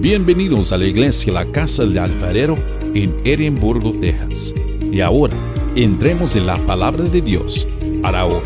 Bienvenidos 0.00 0.74
a 0.74 0.78
la 0.78 0.84
iglesia 0.84 1.32
La 1.32 1.50
Casa 1.50 1.86
del 1.86 1.98
Alfarero 1.98 2.58
en 2.94 3.18
Edimburgo, 3.24 3.92
Texas. 3.92 4.54
Y 4.92 5.00
ahora, 5.00 5.34
entremos 5.74 6.36
en 6.36 6.46
la 6.46 6.54
palabra 6.66 7.02
de 7.04 7.22
Dios 7.22 7.66
para 8.02 8.26
hoy. 8.26 8.42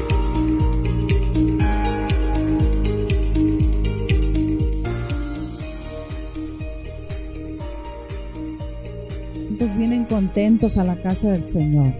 ¿Cuántos 9.48 9.76
vienen 9.76 10.04
contentos 10.04 10.78
a 10.78 10.84
la 10.84 10.94
casa 10.94 11.32
del 11.32 11.42
Señor? 11.42 11.92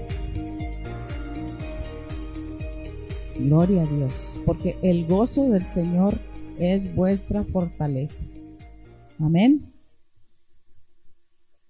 Gloria 3.37 3.83
a 3.83 3.87
Dios, 3.87 4.41
porque 4.47 4.77
el 4.83 5.07
gozo 5.07 5.49
del 5.49 5.67
Señor 5.67 6.15
es 6.59 6.95
vuestra 6.95 7.43
fortaleza. 7.43 8.27
Amén. 9.23 9.71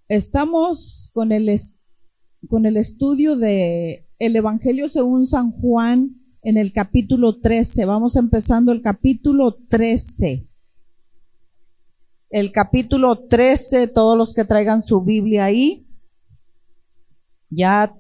Estamos 0.07 1.11
con 1.13 1.33
el, 1.33 1.53
con 2.49 2.65
el 2.65 2.77
estudio 2.77 3.37
de 3.37 4.07
el 4.21 4.37
Evangelio 4.37 4.89
según 4.89 5.27
San 5.27 5.51
Juan 5.51 6.15
en 6.43 6.57
el 6.57 6.73
capítulo 6.73 7.41
13. 7.41 7.87
Vamos 7.87 8.15
empezando 8.15 8.71
el 8.71 8.83
capítulo 8.83 9.57
13. 9.69 10.47
El 12.31 12.53
capítulo 12.53 13.19
13, 13.19 13.89
todos 13.89 14.17
los 14.17 14.33
que 14.33 14.45
traigan 14.45 14.81
su 14.81 15.01
Biblia 15.01 15.47
ahí, 15.47 15.85
ya 17.49 17.93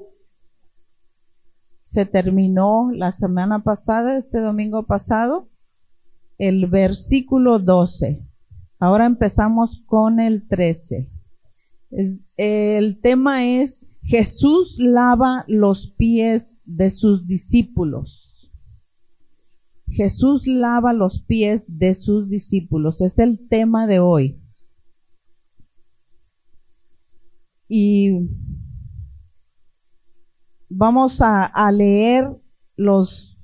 se 1.83 2.07
terminó 2.07 2.93
la 2.93 3.11
semana 3.11 3.65
pasada, 3.65 4.17
este 4.17 4.39
domingo 4.41 4.85
pasado, 4.85 5.49
el 6.39 6.67
versículo 6.67 7.59
12. 7.59 8.30
Ahora 8.81 9.05
empezamos 9.05 9.83
con 9.85 10.21
el 10.21 10.49
13. 10.49 11.07
el 12.39 13.01
tema 13.03 13.45
es 13.45 13.91
Jesús 14.03 14.79
lava 14.79 15.45
los 15.49 15.91
pies 15.91 16.63
de 16.65 16.89
sus 16.89 17.27
discípulos. 17.27 18.51
Jesús 19.87 20.47
lava 20.47 20.95
los 20.95 21.21
pies 21.21 21.79
de 21.79 21.93
sus 21.93 22.31
discípulos. 22.31 23.03
Es 23.03 23.19
el 23.19 23.47
tema 23.51 23.87
de 23.87 24.01
hoy. 24.01 24.41
Y 27.69 28.31
vamos 30.71 31.21
a, 31.21 31.45
a 31.45 31.71
leer 31.71 32.31
los 32.77 33.37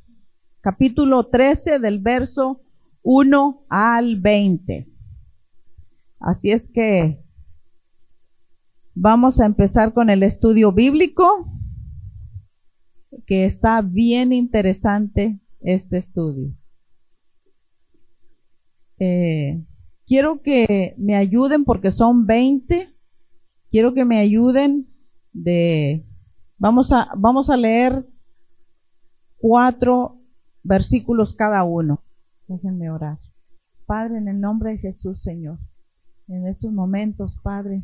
capítulo 0.62 1.26
13 1.26 1.78
del 1.78 1.98
verso 1.98 2.62
1 3.02 3.66
al 3.68 4.16
20. 4.18 4.95
Así 6.18 6.50
es 6.50 6.70
que 6.72 7.22
vamos 8.94 9.40
a 9.40 9.46
empezar 9.46 9.92
con 9.92 10.10
el 10.10 10.22
estudio 10.22 10.72
bíblico, 10.72 11.46
que 13.26 13.44
está 13.44 13.82
bien 13.82 14.32
interesante 14.32 15.38
este 15.60 15.98
estudio. 15.98 16.54
Eh, 18.98 19.62
quiero 20.06 20.40
que 20.40 20.94
me 20.96 21.16
ayuden 21.16 21.64
porque 21.64 21.90
son 21.90 22.26
20. 22.26 22.88
Quiero 23.70 23.92
que 23.92 24.04
me 24.04 24.18
ayuden 24.18 24.86
de, 25.32 26.04
vamos 26.58 26.92
a, 26.92 27.10
vamos 27.16 27.50
a 27.50 27.56
leer 27.56 28.06
cuatro 29.38 30.16
versículos 30.62 31.36
cada 31.36 31.62
uno. 31.64 32.00
Déjenme 32.48 32.90
orar. 32.90 33.18
Padre, 33.86 34.18
en 34.18 34.28
el 34.28 34.40
nombre 34.40 34.72
de 34.72 34.78
Jesús, 34.78 35.22
Señor. 35.22 35.58
En 36.28 36.46
estos 36.46 36.72
momentos, 36.72 37.38
Padre, 37.42 37.82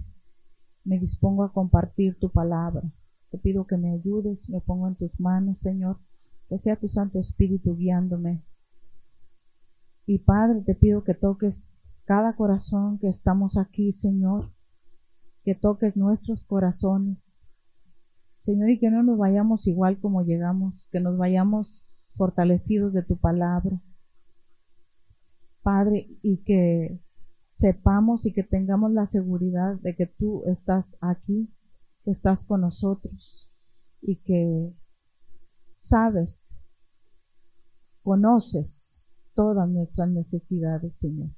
me 0.84 0.98
dispongo 0.98 1.44
a 1.44 1.52
compartir 1.52 2.18
tu 2.18 2.28
palabra. 2.28 2.82
Te 3.30 3.38
pido 3.38 3.66
que 3.66 3.76
me 3.76 3.92
ayudes, 3.92 4.50
me 4.50 4.60
pongo 4.60 4.88
en 4.88 4.96
tus 4.96 5.18
manos, 5.20 5.58
Señor, 5.60 5.96
que 6.48 6.58
sea 6.58 6.76
tu 6.76 6.88
Santo 6.88 7.18
Espíritu 7.20 7.76
guiándome. 7.76 8.42
Y 10.06 10.18
Padre, 10.18 10.62
te 10.62 10.74
pido 10.74 11.04
que 11.04 11.14
toques 11.14 11.82
cada 12.04 12.34
corazón 12.34 12.98
que 12.98 13.08
estamos 13.08 13.56
aquí, 13.56 13.92
Señor, 13.92 14.50
que 15.44 15.54
toques 15.54 15.96
nuestros 15.96 16.42
corazones. 16.42 17.48
Señor, 18.36 18.70
y 18.70 18.80
que 18.80 18.90
no 18.90 19.04
nos 19.04 19.18
vayamos 19.18 19.68
igual 19.68 20.00
como 20.00 20.22
llegamos, 20.22 20.88
que 20.90 20.98
nos 20.98 21.16
vayamos 21.16 21.84
fortalecidos 22.16 22.92
de 22.92 23.02
tu 23.04 23.16
palabra. 23.16 23.80
Padre, 25.62 26.08
y 26.22 26.38
que 26.38 26.98
sepamos 27.52 28.24
y 28.24 28.32
que 28.32 28.42
tengamos 28.42 28.92
la 28.92 29.04
seguridad 29.04 29.74
de 29.82 29.94
que 29.94 30.06
tú 30.06 30.42
estás 30.46 30.96
aquí, 31.02 31.50
que 32.02 32.10
estás 32.10 32.46
con 32.46 32.62
nosotros 32.62 33.50
y 34.00 34.16
que 34.16 34.72
sabes, 35.74 36.56
conoces 38.02 38.98
todas 39.34 39.68
nuestras 39.68 40.08
necesidades, 40.08 40.96
Señor. 40.96 41.28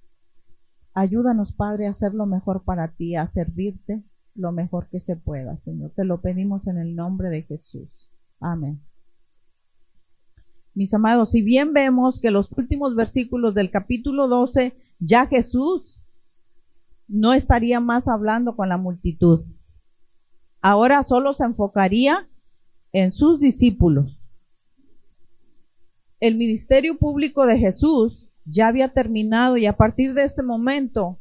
Ayúdanos, 0.94 1.52
Padre, 1.52 1.88
a 1.88 1.90
hacer 1.90 2.14
lo 2.14 2.26
mejor 2.26 2.62
para 2.62 2.94
ti, 2.94 3.16
a 3.16 3.26
servirte 3.26 4.04
lo 4.36 4.52
mejor 4.52 4.86
que 4.86 5.00
se 5.00 5.16
pueda, 5.16 5.56
Señor. 5.56 5.90
Te 5.96 6.04
lo 6.04 6.20
pedimos 6.20 6.68
en 6.68 6.78
el 6.78 6.94
nombre 6.94 7.28
de 7.28 7.42
Jesús. 7.42 8.08
Amén. 8.38 8.80
Mis 10.74 10.94
amados, 10.94 11.32
si 11.32 11.42
bien 11.42 11.72
vemos 11.72 12.20
que 12.20 12.30
los 12.30 12.52
últimos 12.56 12.94
versículos 12.94 13.52
del 13.52 13.72
capítulo 13.72 14.28
12, 14.28 14.74
ya 15.00 15.26
Jesús 15.26 16.03
no 17.08 17.32
estaría 17.32 17.80
más 17.80 18.08
hablando 18.08 18.56
con 18.56 18.68
la 18.68 18.76
multitud. 18.76 19.44
Ahora 20.60 21.02
solo 21.02 21.34
se 21.34 21.44
enfocaría 21.44 22.26
en 22.92 23.12
sus 23.12 23.40
discípulos. 23.40 24.18
El 26.20 26.36
ministerio 26.36 26.96
público 26.96 27.44
de 27.46 27.58
Jesús 27.58 28.30
ya 28.46 28.68
había 28.68 28.88
terminado 28.88 29.56
y 29.56 29.66
a 29.66 29.76
partir 29.76 30.14
de 30.14 30.24
este 30.24 30.42
momento 30.42 31.18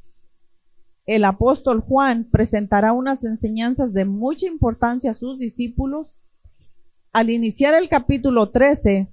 el 1.05 1.25
apóstol 1.25 1.81
Juan 1.81 2.23
presentará 2.31 2.93
unas 2.93 3.25
enseñanzas 3.25 3.93
de 3.93 4.05
mucha 4.05 4.47
importancia 4.47 5.11
a 5.11 5.15
sus 5.15 5.37
discípulos. 5.37 6.13
Al 7.11 7.29
iniciar 7.29 7.73
el 7.75 7.89
capítulo 7.89 8.49
13, 8.51 9.07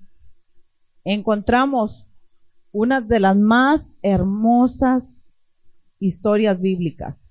encontramos 1.05 2.07
una 2.73 3.01
de 3.01 3.19
las 3.19 3.37
más 3.37 3.99
hermosas 4.03 5.35
historias 6.01 6.61
bíblicas. 6.61 7.31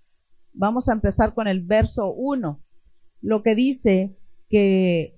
Vamos 0.54 0.88
a 0.88 0.94
empezar 0.94 1.34
con 1.34 1.48
el 1.48 1.62
verso 1.62 2.12
1, 2.14 2.60
lo 3.22 3.44
que 3.44 3.56
dice 3.56 4.16
que 4.50 5.16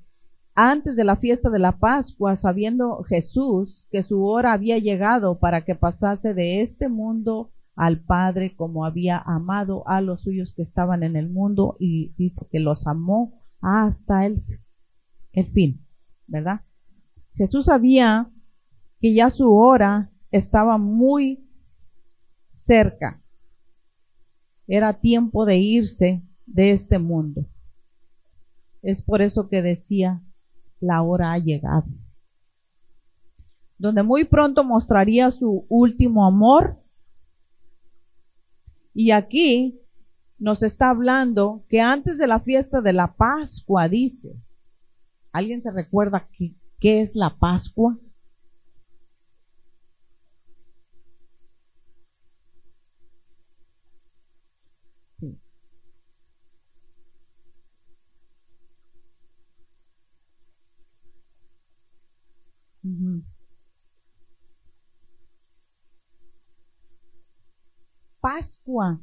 antes 0.55 0.95
de 0.95 1.03
la 1.03 1.15
fiesta 1.17 1.49
de 1.49 1.59
la 1.59 1.73
Pascua, 1.73 2.35
sabiendo 2.35 3.03
Jesús 3.03 3.85
que 3.91 4.03
su 4.03 4.25
hora 4.25 4.53
había 4.53 4.77
llegado 4.79 5.39
para 5.39 5.61
que 5.61 5.75
pasase 5.75 6.33
de 6.33 6.61
este 6.61 6.89
mundo 6.89 7.51
al 7.75 7.99
Padre 7.99 8.53
como 8.55 8.85
había 8.85 9.17
amado 9.17 9.87
a 9.87 10.01
los 10.01 10.21
suyos 10.21 10.53
que 10.53 10.61
estaban 10.61 11.03
en 11.03 11.15
el 11.15 11.29
mundo 11.29 11.77
y 11.79 12.13
dice 12.17 12.45
que 12.51 12.59
los 12.59 12.85
amó 12.85 13.33
hasta 13.61 14.25
el, 14.25 14.43
el 15.33 15.51
fin, 15.51 15.79
¿verdad? 16.27 16.61
Jesús 17.35 17.67
sabía 17.67 18.29
que 18.99 19.13
ya 19.13 19.29
su 19.29 19.51
hora 19.53 20.09
estaba 20.31 20.77
muy 20.77 21.47
cerca 22.45 23.21
era 24.73 24.93
tiempo 24.93 25.45
de 25.45 25.57
irse 25.57 26.21
de 26.45 26.71
este 26.71 26.97
mundo. 26.97 27.43
Es 28.81 29.01
por 29.01 29.21
eso 29.21 29.49
que 29.49 29.61
decía, 29.61 30.21
la 30.79 31.01
hora 31.01 31.33
ha 31.33 31.37
llegado. 31.39 31.83
Donde 33.77 34.01
muy 34.01 34.23
pronto 34.23 34.63
mostraría 34.63 35.29
su 35.31 35.65
último 35.67 36.25
amor. 36.25 36.77
Y 38.93 39.11
aquí 39.11 39.77
nos 40.39 40.63
está 40.63 40.89
hablando 40.89 41.65
que 41.67 41.81
antes 41.81 42.17
de 42.17 42.27
la 42.27 42.39
fiesta 42.39 42.79
de 42.79 42.93
la 42.93 43.11
Pascua, 43.11 43.89
dice, 43.89 44.33
¿alguien 45.33 45.61
se 45.61 45.71
recuerda 45.71 46.29
qué 46.79 47.01
es 47.01 47.17
la 47.17 47.35
Pascua? 47.35 47.97
Pascua 68.19 69.01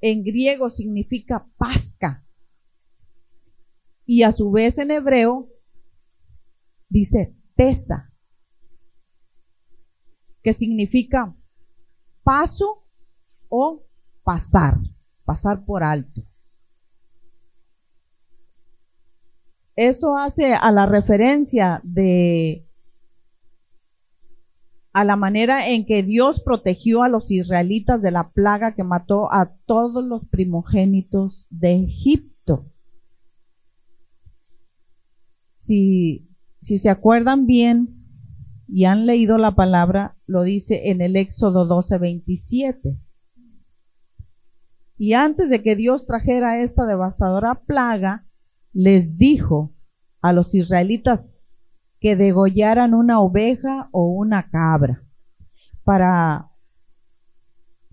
en 0.00 0.24
griego 0.24 0.68
significa 0.68 1.46
pasca. 1.56 2.24
Y 4.04 4.24
a 4.24 4.32
su 4.32 4.50
vez 4.50 4.78
en 4.78 4.90
hebreo 4.90 5.48
dice 6.88 7.34
pesa, 7.54 8.12
que 10.42 10.52
significa 10.52 11.34
paso 12.24 12.84
o 13.48 13.82
pasar, 14.24 14.78
pasar 15.24 15.64
por 15.64 15.84
alto. 15.84 16.22
Esto 19.76 20.16
hace 20.16 20.54
a 20.54 20.70
la 20.70 20.86
referencia 20.86 21.80
de 21.82 22.64
a 24.92 25.04
la 25.04 25.16
manera 25.16 25.70
en 25.70 25.86
que 25.86 26.02
Dios 26.02 26.42
protegió 26.42 27.02
a 27.02 27.08
los 27.08 27.30
israelitas 27.30 28.02
de 28.02 28.10
la 28.10 28.28
plaga 28.28 28.74
que 28.74 28.84
mató 28.84 29.32
a 29.32 29.50
todos 29.64 30.04
los 30.04 30.28
primogénitos 30.28 31.46
de 31.48 31.76
Egipto. 31.76 32.66
Si, 35.54 36.28
si 36.60 36.76
se 36.76 36.90
acuerdan 36.90 37.46
bien 37.46 37.88
y 38.68 38.84
han 38.84 39.06
leído 39.06 39.38
la 39.38 39.54
palabra, 39.54 40.14
lo 40.26 40.42
dice 40.42 40.90
en 40.90 41.00
el 41.00 41.16
Éxodo 41.16 41.64
12, 41.64 41.96
27. 41.96 42.96
Y 44.98 45.14
antes 45.14 45.48
de 45.48 45.62
que 45.62 45.74
Dios 45.74 46.06
trajera 46.06 46.62
esta 46.62 46.84
devastadora 46.84 47.54
plaga, 47.54 48.24
les 48.72 49.18
dijo 49.18 49.72
a 50.20 50.32
los 50.32 50.54
israelitas 50.54 51.44
que 52.00 52.16
degollaran 52.16 52.94
una 52.94 53.20
oveja 53.20 53.88
o 53.92 54.06
una 54.06 54.48
cabra 54.48 55.02
para, 55.84 56.48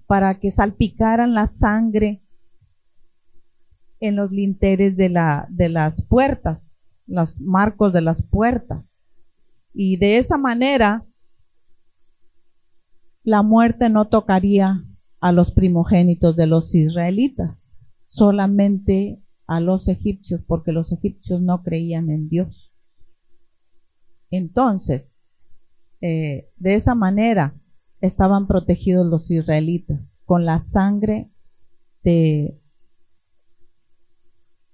para 0.08 0.40
que 0.40 0.52
salpicaran 0.52 1.34
la 1.34 1.48
sangre 1.48 2.22
en 4.00 4.16
los 4.16 4.32
linteres 4.32 4.96
de, 4.96 5.10
la, 5.10 5.46
de 5.50 5.70
las 5.70 6.04
puertas, 6.06 6.92
los 7.06 7.42
marcos 7.42 7.94
de 7.94 8.02
las 8.02 8.24
puertas. 8.24 9.12
Y 9.74 9.98
de 9.98 10.18
esa 10.18 10.38
manera 10.38 11.06
la 13.24 13.44
muerte 13.44 13.90
no 13.90 14.08
tocaría 14.08 14.84
a 15.22 15.32
los 15.32 15.52
primogénitos 15.52 16.36
de 16.36 16.48
los 16.48 16.74
israelitas, 16.74 17.82
solamente 18.04 19.20
a 19.50 19.60
los 19.60 19.88
egipcios, 19.88 20.42
porque 20.46 20.72
los 20.72 20.92
egipcios 20.92 21.42
no 21.42 21.64
creían 21.64 22.12
en 22.12 22.30
Dios. 22.30 22.72
Entonces, 24.30 25.24
eh, 26.02 26.52
de 26.58 26.76
esa 26.76 26.94
manera 26.94 27.56
estaban 28.00 28.46
protegidos 28.46 29.08
los 29.08 29.32
israelitas 29.32 30.22
con 30.28 30.46
la 30.46 30.60
sangre 30.60 31.32
de, 32.04 32.62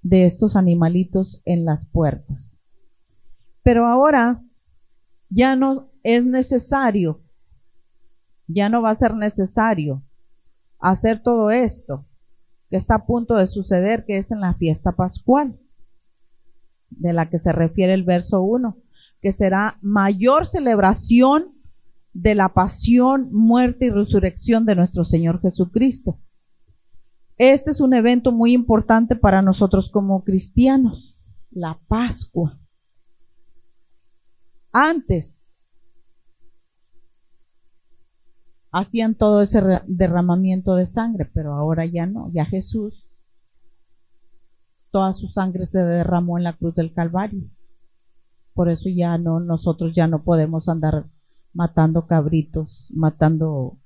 de 0.01 0.25
estos 0.25 0.57
animalitos 0.57 1.41
en 1.45 1.63
las 1.63 1.87
puertas. 1.87 2.65
Pero 3.63 3.87
ahora 3.87 4.43
ya 5.29 5.55
no 5.55 5.87
es 6.03 6.25
necesario, 6.25 7.21
ya 8.45 8.67
no 8.67 8.81
va 8.81 8.89
a 8.89 8.95
ser 8.95 9.15
necesario 9.15 10.03
hacer 10.79 11.23
todo 11.23 11.49
esto 11.49 12.05
que 12.69 12.77
está 12.77 12.95
a 12.95 13.05
punto 13.05 13.35
de 13.35 13.47
suceder, 13.47 14.05
que 14.05 14.17
es 14.17 14.31
en 14.31 14.41
la 14.41 14.53
fiesta 14.53 14.91
pascual, 14.91 15.55
de 16.89 17.13
la 17.13 17.29
que 17.29 17.39
se 17.39 17.51
refiere 17.51 17.93
el 17.93 18.03
verso 18.03 18.41
1, 18.41 18.75
que 19.21 19.31
será 19.31 19.77
mayor 19.81 20.45
celebración 20.45 21.47
de 22.13 22.35
la 22.35 22.49
pasión, 22.49 23.29
muerte 23.31 23.87
y 23.87 23.89
resurrección 23.89 24.65
de 24.65 24.75
nuestro 24.75 25.03
Señor 25.03 25.41
Jesucristo. 25.41 26.17
Este 27.37 27.71
es 27.71 27.81
un 27.81 27.93
evento 27.93 28.31
muy 28.31 28.53
importante 28.53 29.15
para 29.15 29.41
nosotros 29.41 29.89
como 29.89 30.23
cristianos, 30.23 31.15
la 31.51 31.77
Pascua. 31.87 32.57
Antes 34.71 35.54
hacían 38.75 39.15
todo 39.15 39.41
ese 39.41 39.61
derramamiento 39.87 40.75
de 40.75 40.85
sangre, 40.85 41.31
pero 41.33 41.53
ahora 41.53 41.85
ya 41.85 42.07
no, 42.07 42.29
ya 42.33 42.43
Jesús, 42.45 43.07
toda 44.91 45.13
su 45.13 45.29
sangre 45.29 45.65
se 45.65 45.79
derramó 45.79 46.37
en 46.37 46.43
la 46.43 46.51
cruz 46.51 46.75
del 46.75 46.91
Calvario. 46.93 47.49
Por 48.53 48.69
eso 48.69 48.89
ya 48.89 49.17
no, 49.17 49.39
nosotros 49.39 49.95
ya 49.95 50.07
no 50.07 50.23
podemos 50.23 50.67
andar 50.67 51.05
matando 51.53 52.05
cabritos, 52.05 52.87
matando, 52.93 53.77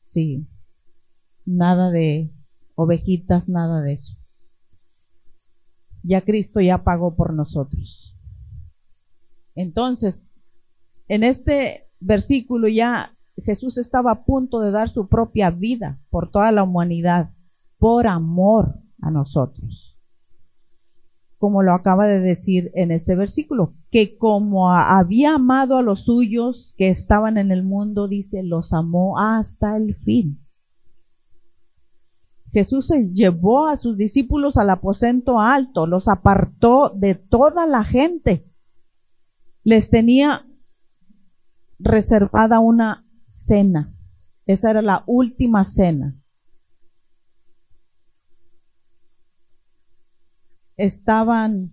sí, 0.00 0.48
nada 1.46 1.92
de 1.92 2.32
ovejitas, 2.74 3.48
nada 3.48 3.80
de 3.80 3.92
eso. 3.92 4.16
Ya 6.02 6.20
Cristo 6.20 6.60
ya 6.60 6.82
pagó 6.82 7.14
por 7.14 7.32
nosotros. 7.32 8.12
Entonces, 9.54 10.42
en 11.06 11.22
este 11.22 11.86
versículo 12.00 12.66
ya 12.66 13.12
Jesús 13.40 13.78
estaba 13.78 14.12
a 14.12 14.24
punto 14.24 14.60
de 14.60 14.70
dar 14.70 14.88
su 14.88 15.08
propia 15.08 15.50
vida 15.50 15.98
por 16.10 16.30
toda 16.30 16.52
la 16.52 16.62
humanidad, 16.62 17.30
por 17.78 18.06
amor 18.06 18.74
a 19.00 19.10
nosotros. 19.10 19.96
Como 21.38 21.62
lo 21.62 21.72
acaba 21.72 22.06
de 22.06 22.20
decir 22.20 22.70
en 22.74 22.90
este 22.90 23.16
versículo, 23.16 23.72
que 23.90 24.16
como 24.18 24.72
había 24.72 25.34
amado 25.34 25.78
a 25.78 25.82
los 25.82 26.04
suyos 26.04 26.74
que 26.76 26.88
estaban 26.88 27.38
en 27.38 27.50
el 27.50 27.62
mundo, 27.62 28.08
dice, 28.08 28.42
los 28.42 28.72
amó 28.72 29.18
hasta 29.18 29.76
el 29.76 29.94
fin. 29.94 30.38
Jesús 32.52 32.88
se 32.88 33.08
llevó 33.12 33.68
a 33.68 33.76
sus 33.76 33.96
discípulos 33.96 34.56
al 34.56 34.70
aposento 34.70 35.38
alto, 35.38 35.86
los 35.86 36.08
apartó 36.08 36.90
de 36.94 37.14
toda 37.14 37.66
la 37.66 37.84
gente. 37.84 38.44
Les 39.62 39.88
tenía 39.90 40.44
reservada 41.78 42.58
una 42.60 43.04
cena. 43.30 43.94
Esa 44.46 44.70
era 44.70 44.82
la 44.82 45.04
última 45.06 45.64
cena. 45.64 46.14
Estaban, 50.76 51.70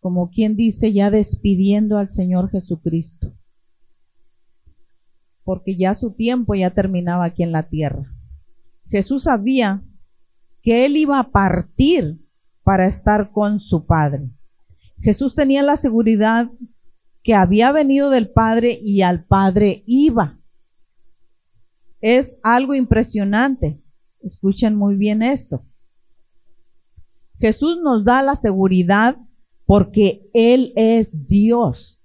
como 0.00 0.30
quien 0.30 0.56
dice, 0.56 0.92
ya 0.92 1.10
despidiendo 1.10 1.98
al 1.98 2.10
Señor 2.10 2.50
Jesucristo. 2.50 3.32
Porque 5.44 5.76
ya 5.76 5.94
su 5.94 6.12
tiempo 6.12 6.54
ya 6.54 6.70
terminaba 6.70 7.24
aquí 7.26 7.42
en 7.42 7.52
la 7.52 7.62
tierra. 7.62 8.04
Jesús 8.90 9.24
sabía 9.24 9.82
que 10.62 10.84
él 10.84 10.96
iba 10.96 11.18
a 11.18 11.30
partir 11.30 12.18
para 12.64 12.86
estar 12.86 13.30
con 13.30 13.60
su 13.60 13.86
Padre. 13.86 14.28
Jesús 15.00 15.34
tenía 15.34 15.62
la 15.62 15.76
seguridad 15.76 16.50
que 17.22 17.34
había 17.34 17.72
venido 17.72 18.10
del 18.10 18.28
Padre 18.28 18.78
y 18.82 19.02
al 19.02 19.24
Padre 19.24 19.82
iba. 19.86 20.39
Es 22.00 22.40
algo 22.42 22.74
impresionante. 22.74 23.80
Escuchen 24.22 24.74
muy 24.74 24.96
bien 24.96 25.22
esto. 25.22 25.62
Jesús 27.38 27.78
nos 27.82 28.04
da 28.04 28.22
la 28.22 28.34
seguridad 28.34 29.16
porque 29.64 30.28
Él 30.34 30.72
es 30.76 31.26
Dios. 31.26 32.04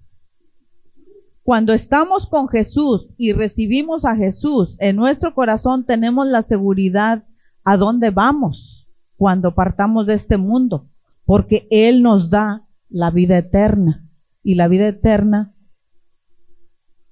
Cuando 1.44 1.74
estamos 1.74 2.28
con 2.28 2.48
Jesús 2.48 3.08
y 3.18 3.34
recibimos 3.34 4.06
a 4.06 4.16
Jesús 4.16 4.78
en 4.80 4.96
nuestro 4.96 5.36
corazón, 5.36 5.86
tenemos 5.86 6.26
la 6.26 6.42
seguridad 6.42 7.24
a 7.64 7.78
dónde 7.78 8.10
vamos 8.10 8.88
cuando 9.18 9.54
partamos 9.54 10.08
de 10.08 10.16
este 10.16 10.38
mundo, 10.38 10.88
porque 11.26 11.68
Él 11.70 12.02
nos 12.02 12.30
da 12.30 12.66
la 12.90 13.12
vida 13.12 13.38
eterna. 13.38 14.10
Y 14.42 14.56
la 14.56 14.68
vida 14.68 14.88
eterna 14.88 15.54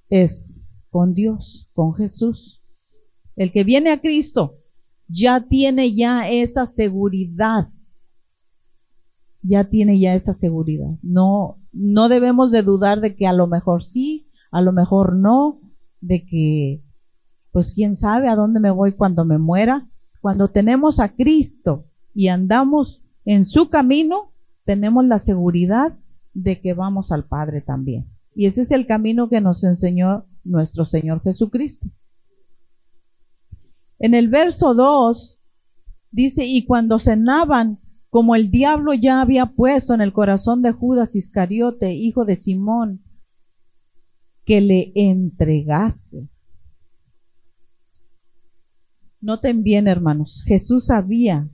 es 0.08 0.76
con 0.90 1.14
Dios, 1.14 1.68
con 1.74 1.94
Jesús. 1.94 2.63
El 3.36 3.52
que 3.52 3.64
viene 3.64 3.90
a 3.90 4.00
Cristo 4.00 4.56
ya 5.08 5.40
tiene 5.40 5.94
ya 5.94 6.28
esa 6.28 6.66
seguridad. 6.66 7.68
Ya 9.42 9.64
tiene 9.64 9.98
ya 9.98 10.14
esa 10.14 10.32
seguridad. 10.32 10.90
No, 11.02 11.58
no 11.72 12.08
debemos 12.08 12.50
de 12.50 12.62
dudar 12.62 13.00
de 13.00 13.14
que 13.14 13.26
a 13.26 13.32
lo 13.32 13.46
mejor 13.46 13.82
sí, 13.82 14.26
a 14.50 14.62
lo 14.62 14.72
mejor 14.72 15.14
no, 15.14 15.60
de 16.00 16.24
que, 16.24 16.80
pues 17.52 17.72
quién 17.72 17.96
sabe 17.96 18.28
a 18.28 18.36
dónde 18.36 18.60
me 18.60 18.70
voy 18.70 18.92
cuando 18.92 19.24
me 19.24 19.38
muera. 19.38 19.86
Cuando 20.20 20.48
tenemos 20.48 21.00
a 21.00 21.10
Cristo 21.10 21.84
y 22.14 22.28
andamos 22.28 23.02
en 23.24 23.44
su 23.44 23.68
camino, 23.68 24.30
tenemos 24.64 25.04
la 25.04 25.18
seguridad 25.18 25.92
de 26.32 26.60
que 26.60 26.72
vamos 26.72 27.12
al 27.12 27.24
Padre 27.24 27.60
también. 27.60 28.06
Y 28.34 28.46
ese 28.46 28.62
es 28.62 28.72
el 28.72 28.86
camino 28.86 29.28
que 29.28 29.40
nos 29.40 29.62
enseñó 29.64 30.24
nuestro 30.44 30.86
Señor 30.86 31.22
Jesucristo. 31.22 31.86
En 33.98 34.14
el 34.14 34.28
verso 34.28 34.74
2 34.74 35.38
dice, 36.10 36.44
y 36.44 36.64
cuando 36.64 36.98
cenaban, 36.98 37.78
como 38.10 38.36
el 38.36 38.50
diablo 38.50 38.94
ya 38.94 39.20
había 39.20 39.46
puesto 39.46 39.94
en 39.94 40.00
el 40.00 40.12
corazón 40.12 40.62
de 40.62 40.72
Judas 40.72 41.16
Iscariote, 41.16 41.92
hijo 41.94 42.24
de 42.24 42.36
Simón, 42.36 43.02
que 44.44 44.60
le 44.60 44.92
entregase. 44.94 46.28
Noten 49.20 49.62
bien, 49.62 49.88
hermanos, 49.88 50.44
Jesús 50.46 50.86
sabía 50.86 51.48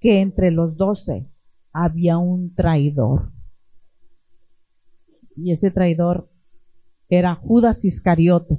que 0.00 0.20
entre 0.20 0.50
los 0.50 0.76
doce 0.76 1.26
había 1.72 2.18
un 2.18 2.54
traidor. 2.54 3.32
Y 5.36 5.50
ese 5.50 5.70
traidor 5.70 6.30
era 7.08 7.34
Judas 7.34 7.84
Iscariote, 7.84 8.58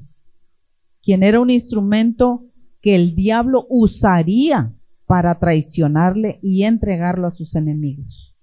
quien 1.01 1.23
era 1.23 1.39
un 1.39 1.49
instrumento 1.49 2.48
que 2.81 2.95
el 2.95 3.15
diablo 3.15 3.65
usaría 3.69 4.71
para 5.05 5.39
traicionarle 5.39 6.39
y 6.41 6.63
entregarlo 6.63 7.27
a 7.27 7.31
sus 7.31 7.55
enemigos. 7.55 8.35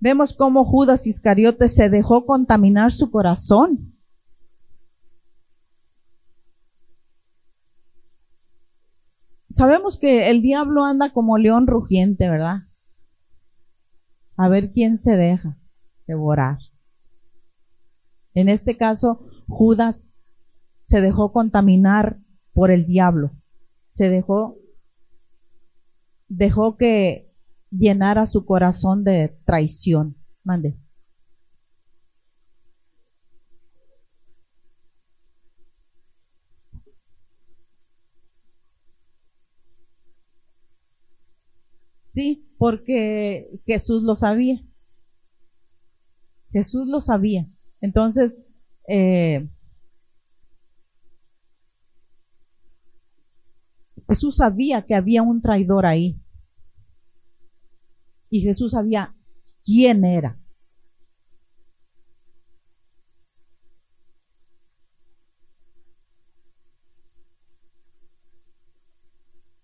Vemos 0.00 0.34
cómo 0.36 0.64
Judas 0.64 1.06
Iscariote 1.06 1.68
se 1.68 1.88
dejó 1.88 2.26
contaminar 2.26 2.92
su 2.92 3.10
corazón. 3.10 3.94
Sabemos 9.48 9.98
que 9.98 10.30
el 10.30 10.42
diablo 10.42 10.84
anda 10.84 11.12
como 11.12 11.38
león 11.38 11.66
rugiente, 11.66 12.28
¿verdad? 12.28 12.62
A 14.36 14.48
ver 14.48 14.72
quién 14.72 14.98
se 14.98 15.16
deja 15.16 15.56
devorar. 16.06 16.58
En 18.34 18.48
este 18.48 18.76
caso, 18.76 19.24
Judas 19.46 20.20
se 20.80 21.00
dejó 21.00 21.32
contaminar 21.32 22.18
por 22.54 22.70
el 22.70 22.86
diablo. 22.86 23.32
Se 23.90 24.08
dejó, 24.08 24.56
dejó 26.28 26.76
que 26.76 27.30
llenara 27.70 28.24
su 28.26 28.46
corazón 28.46 29.04
de 29.04 29.36
traición. 29.44 30.16
Mande. 30.44 30.76
Sí, 42.04 42.46
porque 42.58 43.50
Jesús 43.66 44.04
lo 44.04 44.14
sabía. 44.14 44.60
Jesús 46.52 46.86
lo 46.86 47.00
sabía. 47.00 47.48
Entonces, 47.80 48.46
eh, 48.88 49.48
Jesús 54.14 54.36
sabía 54.36 54.86
que 54.86 54.94
había 54.94 55.24
un 55.24 55.40
traidor 55.40 55.86
ahí. 55.86 56.22
Y 58.30 58.42
Jesús 58.42 58.70
sabía 58.70 59.12
quién 59.64 60.04
era. 60.04 60.38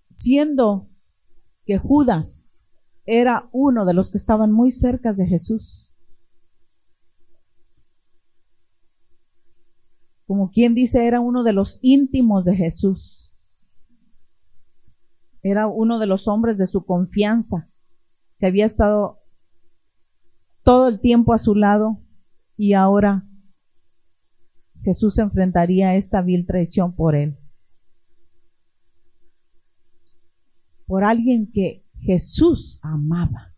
Siendo 0.08 0.88
que 1.64 1.78
Judas 1.78 2.66
era 3.06 3.48
uno 3.52 3.84
de 3.84 3.94
los 3.94 4.10
que 4.10 4.18
estaban 4.18 4.50
muy 4.50 4.72
cerca 4.72 5.12
de 5.12 5.28
Jesús. 5.28 5.92
Como 10.26 10.50
quien 10.50 10.74
dice, 10.74 11.06
era 11.06 11.20
uno 11.20 11.44
de 11.44 11.52
los 11.52 11.78
íntimos 11.82 12.44
de 12.44 12.56
Jesús. 12.56 13.19
Era 15.42 15.66
uno 15.66 15.98
de 15.98 16.06
los 16.06 16.28
hombres 16.28 16.58
de 16.58 16.66
su 16.66 16.84
confianza, 16.84 17.68
que 18.38 18.46
había 18.46 18.66
estado 18.66 19.18
todo 20.64 20.88
el 20.88 21.00
tiempo 21.00 21.32
a 21.32 21.38
su 21.38 21.54
lado 21.54 21.98
y 22.56 22.74
ahora 22.74 23.24
Jesús 24.82 25.18
enfrentaría 25.18 25.94
esta 25.94 26.22
vil 26.22 26.46
traición 26.46 26.94
por 26.94 27.14
él. 27.14 27.36
Por 30.86 31.04
alguien 31.04 31.50
que 31.50 31.84
Jesús 32.00 32.78
amaba. 32.82 33.52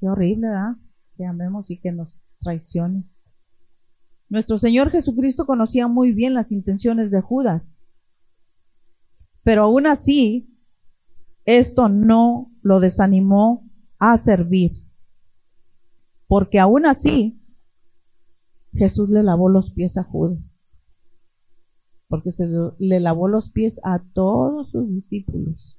Qué 0.00 0.08
horrible, 0.08 0.48
¿verdad? 0.48 0.76
Que 1.16 1.26
amemos 1.26 1.70
y 1.70 1.78
que 1.78 1.92
nos 1.92 2.24
traicione. 2.40 3.04
Nuestro 4.28 4.58
Señor 4.58 4.90
Jesucristo 4.90 5.46
conocía 5.46 5.88
muy 5.88 6.12
bien 6.12 6.32
las 6.32 6.52
intenciones 6.52 7.10
de 7.10 7.20
Judas, 7.20 7.84
pero 9.42 9.64
aún 9.64 9.86
así, 9.86 10.48
esto 11.44 11.88
no 11.88 12.50
lo 12.62 12.80
desanimó 12.80 13.68
a 13.98 14.16
servir, 14.16 14.72
porque 16.28 16.58
aún 16.58 16.86
así, 16.86 17.40
Jesús 18.74 19.08
le 19.10 19.22
lavó 19.22 19.48
los 19.48 19.70
pies 19.72 19.98
a 19.98 20.04
Judas, 20.04 20.78
porque 22.08 22.32
se 22.32 22.46
le 22.78 23.00
lavó 23.00 23.28
los 23.28 23.50
pies 23.50 23.80
a 23.84 24.02
todos 24.14 24.70
sus 24.70 24.88
discípulos. 24.88 25.78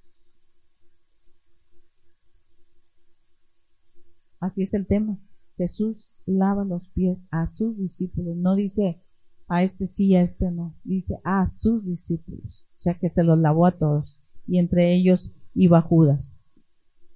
Así 4.39 4.63
es 4.63 4.73
el 4.73 4.85
tema. 4.85 5.17
Jesús 5.55 6.09
lava 6.25 6.65
los 6.65 6.85
pies 6.89 7.29
a 7.31 7.47
sus 7.47 7.77
discípulos. 7.77 8.35
No 8.35 8.55
dice 8.55 9.01
a 9.47 9.63
este 9.63 9.87
sí 9.87 10.15
a 10.15 10.21
este 10.21 10.51
no. 10.51 10.75
Dice 10.83 11.17
a 11.23 11.47
sus 11.47 11.85
discípulos. 11.85 12.67
Sea 12.83 12.95
que 12.95 13.07
se 13.07 13.23
los 13.23 13.39
lavó 13.39 13.65
a 13.65 13.71
todos. 13.71 14.19
Y 14.45 14.59
entre 14.59 14.93
ellos 14.93 15.35
iba 15.55 15.81
Judas. 15.81 16.65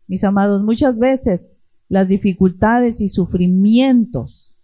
Mis 0.08 0.24
amados, 0.24 0.64
muchas 0.64 0.98
veces 0.98 1.68
las 1.90 2.08
dificultades 2.08 3.02
y 3.02 3.10
sufrimientos 3.10 4.56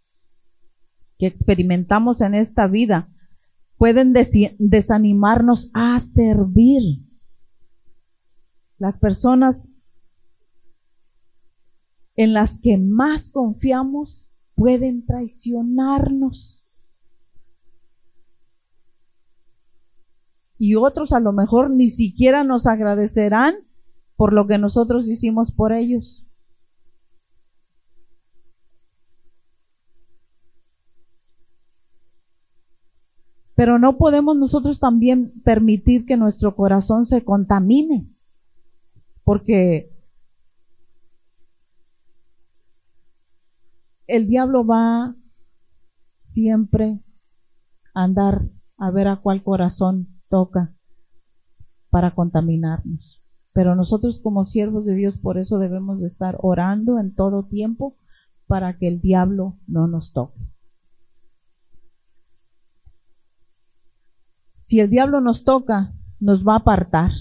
que 1.20 1.28
experimentamos 1.28 2.22
en 2.22 2.36
esta 2.36 2.68
vida 2.68 3.10
pueden 3.78 4.14
desanimarnos 4.14 5.72
a 5.74 6.00
servir. 6.00 7.02
Las 8.78 8.98
personas 8.98 9.74
en 12.16 12.32
las 12.32 12.62
que 12.62 12.78
más 12.78 13.30
confiamos 13.30 14.26
pueden 14.56 15.06
traicionarnos. 15.06 16.63
Y 20.58 20.76
otros 20.76 21.14
a 21.14 21.20
lo 21.20 21.34
mejor 21.34 21.70
ni 21.70 21.90
siquiera 21.90 22.44
nos 22.44 22.68
agradecerán 22.68 23.56
por 24.16 24.34
lo 24.34 24.48
que 24.48 24.58
nosotros 24.58 25.10
hicimos 25.10 25.52
por 25.52 25.74
ellos. 25.74 26.24
Pero 33.56 33.78
no 33.78 33.98
podemos 33.98 34.36
nosotros 34.36 34.80
también 34.80 35.32
permitir 35.44 36.06
que 36.06 36.18
nuestro 36.18 36.56
corazón 36.56 37.06
se 37.06 37.24
contamine, 37.24 38.08
porque 39.24 39.92
el 44.08 44.28
diablo 44.28 44.66
va 44.66 45.16
siempre 46.16 47.00
a 47.94 48.04
andar 48.04 48.42
a 48.78 48.92
ver 48.92 49.08
a 49.08 49.18
cuál 49.18 49.44
corazón 49.44 50.13
toca 50.34 50.74
para 51.92 52.16
contaminarnos. 52.16 53.22
Pero 53.54 53.76
nosotros 53.76 54.18
como 54.18 54.46
siervos 54.46 54.88
de 54.88 54.96
Dios 54.96 55.20
por 55.20 55.38
eso 55.38 55.60
debemos 55.60 56.02
de 56.02 56.08
estar 56.08 56.38
orando 56.42 56.98
en 56.98 57.14
todo 57.14 57.44
tiempo 57.44 57.94
para 58.48 58.76
que 58.76 58.88
el 58.88 59.00
diablo 59.00 59.60
no 59.68 59.86
nos 59.86 60.12
toque. 60.12 60.40
Si 64.58 64.80
el 64.80 64.90
diablo 64.90 65.22
nos 65.22 65.44
toca, 65.44 65.94
nos 66.20 66.48
va 66.48 66.54
a 66.56 66.58
apartar. 66.58 67.12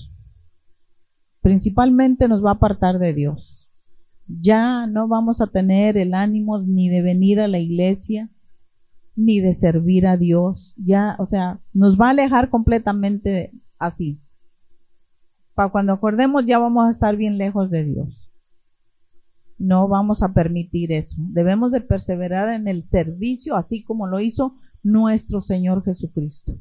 Principalmente 1.43 2.29
nos 2.29 2.43
va 2.43 2.53
a 2.53 2.55
apartar 2.55 2.99
de 2.99 3.13
Dios 3.13 3.63
ya 4.41 4.87
no 4.87 5.09
vamos 5.09 5.41
a 5.41 5.47
tener 5.47 5.97
el 5.97 6.15
ánimo 6.15 6.59
ni 6.59 6.89
de 6.89 7.03
venir 7.03 7.41
a 7.41 7.49
la 7.49 7.59
iglesia, 7.59 8.31
ni 9.17 9.41
de 9.41 9.55
servir 9.55 10.07
a 10.07 10.17
Dios. 10.17 10.75
Ya, 10.77 11.17
o 11.19 11.27
sea, 11.27 11.61
nos 11.73 12.01
va 12.01 12.09
a 12.09 12.11
alejar 12.11 12.51
completamente 12.51 13.53
así. 13.79 14.21
Para 15.55 15.71
cuando 15.71 15.93
acordemos 15.93 16.47
ya 16.47 16.59
vamos 16.59 16.87
a 16.87 16.91
estar 16.91 17.17
bien 17.17 17.39
lejos 17.39 17.71
de 17.71 17.85
Dios. 17.85 18.31
No 19.59 19.87
vamos 19.87 20.23
a 20.23 20.33
permitir 20.33 20.93
eso. 20.93 21.17
Debemos 21.19 21.73
de 21.73 21.81
perseverar 21.81 22.53
en 22.53 22.69
el 22.69 22.83
servicio 22.83 23.57
así 23.57 23.85
como 23.85 24.07
lo 24.07 24.21
hizo 24.21 24.55
nuestro 24.83 25.41
Señor 25.41 25.85
Jesucristo. 25.85 26.55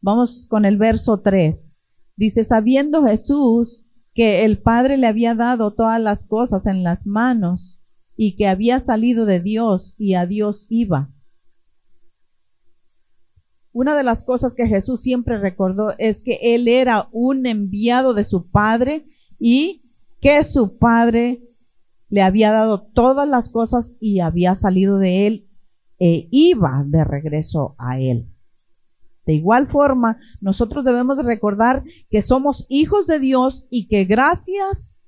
Vamos 0.00 0.46
con 0.48 0.64
el 0.64 0.78
verso 0.78 1.20
3. 1.20 1.84
Dice, 2.16 2.44
sabiendo 2.44 3.04
Jesús 3.04 3.84
que 4.14 4.44
el 4.44 4.58
Padre 4.58 4.96
le 4.96 5.08
había 5.08 5.34
dado 5.34 5.72
todas 5.72 6.00
las 6.00 6.26
cosas 6.26 6.66
en 6.66 6.82
las 6.82 7.06
manos 7.06 7.79
y 8.22 8.36
que 8.36 8.46
había 8.46 8.80
salido 8.80 9.24
de 9.24 9.40
Dios 9.40 9.94
y 9.96 10.12
a 10.12 10.26
Dios 10.26 10.66
iba. 10.68 11.08
Una 13.72 13.96
de 13.96 14.02
las 14.02 14.26
cosas 14.26 14.54
que 14.54 14.66
Jesús 14.66 15.00
siempre 15.00 15.38
recordó 15.38 15.94
es 15.96 16.22
que 16.22 16.38
Él 16.42 16.68
era 16.68 17.08
un 17.12 17.46
enviado 17.46 18.12
de 18.12 18.24
su 18.24 18.50
Padre 18.50 19.06
y 19.38 19.80
que 20.20 20.42
su 20.42 20.76
Padre 20.76 21.40
le 22.10 22.20
había 22.20 22.52
dado 22.52 22.82
todas 22.92 23.26
las 23.26 23.48
cosas 23.48 23.96
y 24.02 24.20
había 24.20 24.54
salido 24.54 24.98
de 24.98 25.26
Él 25.26 25.46
e 25.98 26.28
iba 26.30 26.84
de 26.86 27.04
regreso 27.04 27.74
a 27.78 27.98
Él. 27.98 28.26
De 29.24 29.32
igual 29.32 29.66
forma, 29.66 30.18
nosotros 30.42 30.84
debemos 30.84 31.24
recordar 31.24 31.84
que 32.10 32.20
somos 32.20 32.66
hijos 32.68 33.06
de 33.06 33.18
Dios 33.18 33.64
y 33.70 33.88
que 33.88 34.04
gracias 34.04 35.00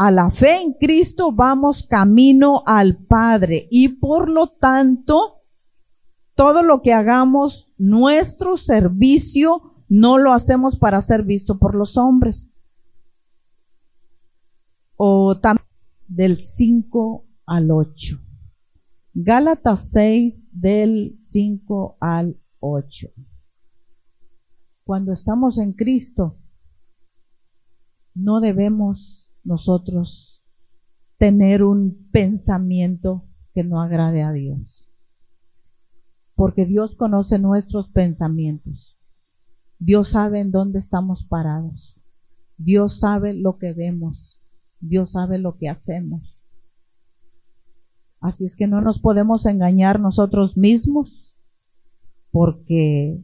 a 0.00 0.10
la 0.10 0.30
fe 0.30 0.62
en 0.62 0.72
Cristo 0.72 1.30
vamos 1.30 1.86
camino 1.86 2.62
al 2.64 2.96
Padre 2.96 3.68
y 3.70 3.88
por 3.88 4.30
lo 4.30 4.46
tanto 4.46 5.42
todo 6.34 6.62
lo 6.62 6.80
que 6.80 6.94
hagamos, 6.94 7.70
nuestro 7.76 8.56
servicio, 8.56 9.74
no 9.90 10.16
lo 10.16 10.32
hacemos 10.32 10.78
para 10.78 11.02
ser 11.02 11.22
visto 11.22 11.58
por 11.58 11.74
los 11.74 11.98
hombres. 11.98 12.66
O 14.96 15.36
también 15.38 15.68
del 16.08 16.38
5 16.38 17.22
al 17.44 17.70
8. 17.70 18.18
Gálatas 19.12 19.90
6 19.90 20.48
del 20.54 21.12
5 21.14 21.98
al 22.00 22.36
8. 22.60 23.08
Cuando 24.82 25.12
estamos 25.12 25.58
en 25.58 25.74
Cristo, 25.74 26.36
no 28.14 28.40
debemos 28.40 29.19
nosotros 29.44 30.42
tener 31.18 31.62
un 31.62 32.08
pensamiento 32.10 33.24
que 33.52 33.64
no 33.64 33.80
agrade 33.80 34.22
a 34.22 34.32
Dios. 34.32 34.88
Porque 36.34 36.64
Dios 36.64 36.96
conoce 36.96 37.38
nuestros 37.38 37.88
pensamientos. 37.88 38.98
Dios 39.78 40.10
sabe 40.10 40.40
en 40.40 40.50
dónde 40.50 40.78
estamos 40.78 41.24
parados. 41.24 42.00
Dios 42.56 43.00
sabe 43.00 43.34
lo 43.34 43.58
que 43.58 43.72
vemos. 43.72 44.38
Dios 44.80 45.12
sabe 45.12 45.38
lo 45.38 45.56
que 45.56 45.68
hacemos. 45.68 46.42
Así 48.20 48.44
es 48.44 48.54
que 48.54 48.66
no 48.66 48.80
nos 48.80 48.98
podemos 48.98 49.46
engañar 49.46 49.98
nosotros 49.98 50.56
mismos 50.56 51.34
porque 52.30 53.22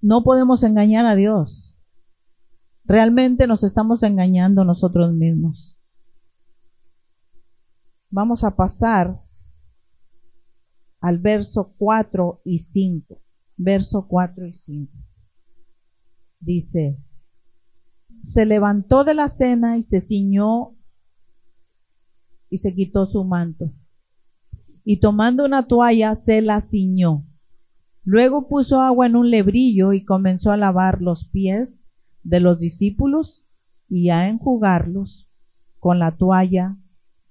no 0.00 0.22
podemos 0.22 0.62
engañar 0.62 1.06
a 1.06 1.14
Dios. 1.14 1.69
Realmente 2.90 3.46
nos 3.46 3.62
estamos 3.62 4.02
engañando 4.02 4.64
nosotros 4.64 5.12
mismos. 5.12 5.76
Vamos 8.10 8.42
a 8.42 8.56
pasar 8.56 9.22
al 11.00 11.18
verso 11.18 11.72
4 11.78 12.40
y 12.44 12.58
5. 12.58 13.16
Verso 13.56 14.08
4 14.08 14.44
y 14.44 14.54
5. 14.54 14.92
Dice, 16.40 16.98
se 18.22 18.44
levantó 18.44 19.04
de 19.04 19.14
la 19.14 19.28
cena 19.28 19.78
y 19.78 19.84
se 19.84 20.00
ciñó 20.00 20.72
y 22.50 22.58
se 22.58 22.74
quitó 22.74 23.06
su 23.06 23.22
manto. 23.22 23.70
Y 24.82 24.98
tomando 24.98 25.44
una 25.44 25.68
toalla 25.68 26.16
se 26.16 26.40
la 26.40 26.60
ciñó. 26.60 27.22
Luego 28.02 28.48
puso 28.48 28.80
agua 28.80 29.06
en 29.06 29.14
un 29.14 29.30
lebrillo 29.30 29.92
y 29.92 30.04
comenzó 30.04 30.50
a 30.50 30.56
lavar 30.56 31.00
los 31.00 31.28
pies 31.28 31.86
de 32.22 32.40
los 32.40 32.58
discípulos 32.58 33.44
y 33.88 34.10
a 34.10 34.28
enjugarlos 34.28 35.28
con 35.78 35.98
la 35.98 36.16
toalla 36.16 36.76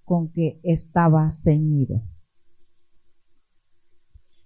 con 0.04 0.32
que 0.32 0.60
estaba 0.64 1.30
ceñido. 1.32 2.02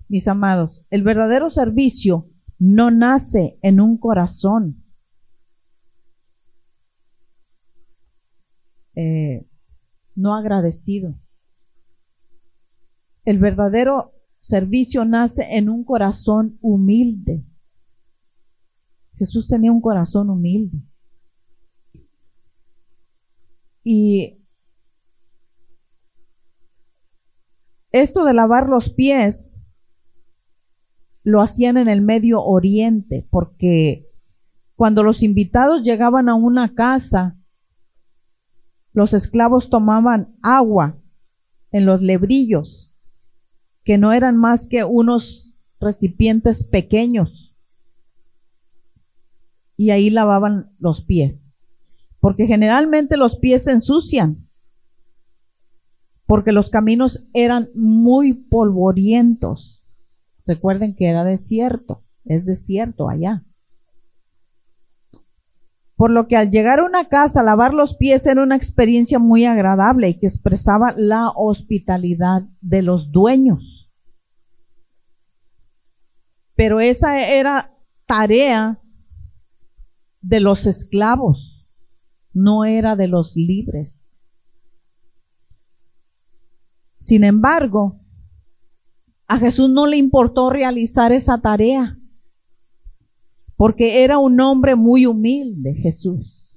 Mis 0.10 0.28
amados, 0.28 0.86
el 0.90 1.04
verdadero 1.04 1.50
servicio 1.50 2.28
no 2.60 2.92
nace 2.92 3.58
en 3.62 3.80
un 3.80 3.98
corazón 3.98 4.84
eh, 8.96 9.48
no 10.16 10.36
agradecido. 10.36 11.16
El 13.26 13.40
verdadero 13.40 14.12
servicio 14.42 15.06
nace 15.06 15.58
en 15.58 15.70
un 15.70 15.84
corazón 15.84 16.58
humilde. 16.62 17.44
Jesús 19.18 19.48
tenía 19.48 19.72
un 19.72 19.82
corazón 19.82 20.30
humilde. 20.30 20.78
Y 23.84 24.38
esto 27.92 28.24
de 28.24 28.34
lavar 28.34 28.70
los 28.70 28.90
pies 28.90 29.64
lo 31.24 31.42
hacían 31.42 31.78
en 31.78 31.90
el 31.90 32.02
Medio 32.02 32.44
Oriente, 32.44 33.26
porque 33.30 34.06
cuando 34.76 35.04
los 35.04 35.24
invitados 35.24 35.84
llegaban 35.84 36.28
a 36.28 36.36
una 36.36 36.74
casa, 36.74 37.38
los 38.94 39.14
esclavos 39.14 39.70
tomaban 39.70 40.36
agua 40.42 40.98
en 41.72 41.86
los 41.86 42.02
lebrillos, 42.02 42.94
que 43.84 43.98
no 43.98 44.14
eran 44.14 44.38
más 44.38 44.68
que 44.68 44.84
unos 44.84 45.56
recipientes 45.80 46.64
pequeños, 46.64 47.53
y 49.78 49.92
ahí 49.92 50.10
lavaban 50.10 50.72
los 50.80 51.04
pies, 51.04 51.58
porque 52.20 52.48
generalmente 52.48 53.18
los 53.18 53.38
pies 53.38 53.66
se 53.66 53.72
ensucian, 53.72 54.48
porque 56.26 56.52
los 56.52 56.70
caminos 56.70 57.26
eran 57.34 57.70
muy 57.76 58.34
polvorientos. 58.34 59.82
Recuerden 60.46 60.96
que 60.96 61.08
era 61.08 61.24
desierto, 61.24 62.02
es 62.26 62.46
desierto 62.46 63.10
allá 63.10 63.44
por 65.96 66.10
lo 66.10 66.28
que 66.28 66.36
al 66.36 66.50
llegar 66.50 66.80
a 66.80 66.86
una 66.86 67.06
casa, 67.06 67.44
lavar 67.44 67.74
los 67.74 67.96
pies 67.96 68.28
era 68.28 68.44
una 68.44 68.58
experiencia 68.58 69.20
muy 69.20 69.46
agradable 69.46 70.10
y 70.10 70.20
que 70.20 70.26
expresaba 70.26 70.94
la 70.98 71.30
hospitalidad 71.30 72.44
de 72.60 72.82
los 72.82 73.14
dueños. 73.14 73.90
Pero 76.56 76.82
esa 76.82 77.26
era 77.26 77.72
tarea 78.06 78.80
de 80.24 80.40
los 80.40 80.66
esclavos, 80.66 81.68
no 82.34 82.66
era 82.66 82.96
de 82.96 83.08
los 83.08 83.36
libres. 83.36 84.20
Sin 87.00 87.24
embargo, 87.24 88.00
a 89.28 89.38
Jesús 89.38 89.70
no 89.70 89.86
le 89.86 89.98
importó 89.98 90.50
realizar 90.50 91.12
esa 91.12 91.40
tarea 91.40 91.98
porque 93.58 94.04
era 94.04 94.18
un 94.18 94.40
hombre 94.42 94.76
muy 94.76 95.06
humilde, 95.06 95.76
Jesús. 95.76 96.56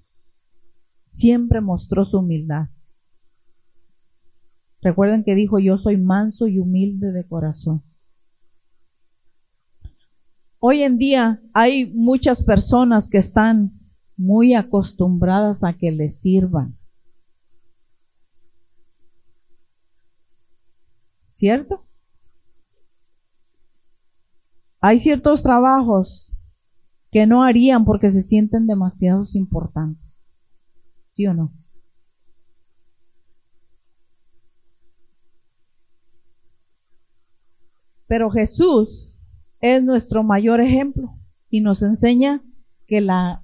Siempre 1.11 1.61
mostró 1.61 2.05
su 2.05 2.19
humildad. 2.19 2.69
Recuerden 4.81 5.25
que 5.25 5.35
dijo, 5.35 5.59
yo 5.59 5.79
soy 5.79 5.97
manso 5.97 6.47
y 6.47 6.59
humilde 6.59 7.13
de 7.13 7.27
corazón. 7.27 7.83
Hoy 10.59 10.83
en 10.83 10.99
día 10.99 11.41
hay 11.53 11.93
muchas 11.93 12.43
personas 12.43 13.09
que 13.09 13.19
están 13.19 13.73
muy 14.17 14.55
acostumbradas 14.55 15.63
a 15.65 15.75
que 15.75 15.91
les 15.91 16.19
sirvan. 16.21 16.77
¿Cierto? 21.29 21.85
Hay 24.81 24.99
ciertos 24.99 25.43
trabajos 25.43 26.33
que 27.11 27.27
no 27.27 27.43
harían 27.43 27.85
porque 27.85 28.09
se 28.09 28.23
sienten 28.23 28.67
demasiados 28.67 29.37
importantes. 29.37 30.45
¿Sí 31.09 31.27
o 31.27 31.35
no? 31.35 31.53
Pero 38.07 38.31
Jesús 38.31 39.16
es 39.61 39.83
nuestro 39.85 40.23
mayor 40.23 40.61
ejemplo 40.61 41.15
y 41.51 41.61
nos 41.61 41.83
enseña 41.83 42.41
que 42.87 43.01
la 43.01 43.43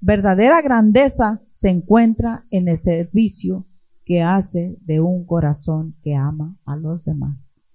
verdadera 0.00 0.60
grandeza 0.62 1.40
se 1.48 1.70
encuentra 1.70 2.44
en 2.50 2.68
el 2.68 2.76
servicio 2.76 3.66
que 4.04 4.22
hace 4.22 4.76
de 4.80 5.00
un 5.00 5.24
corazón 5.24 5.94
que 6.02 6.14
ama 6.14 6.56
a 6.64 6.76
los 6.76 7.04
demás. 7.04 7.66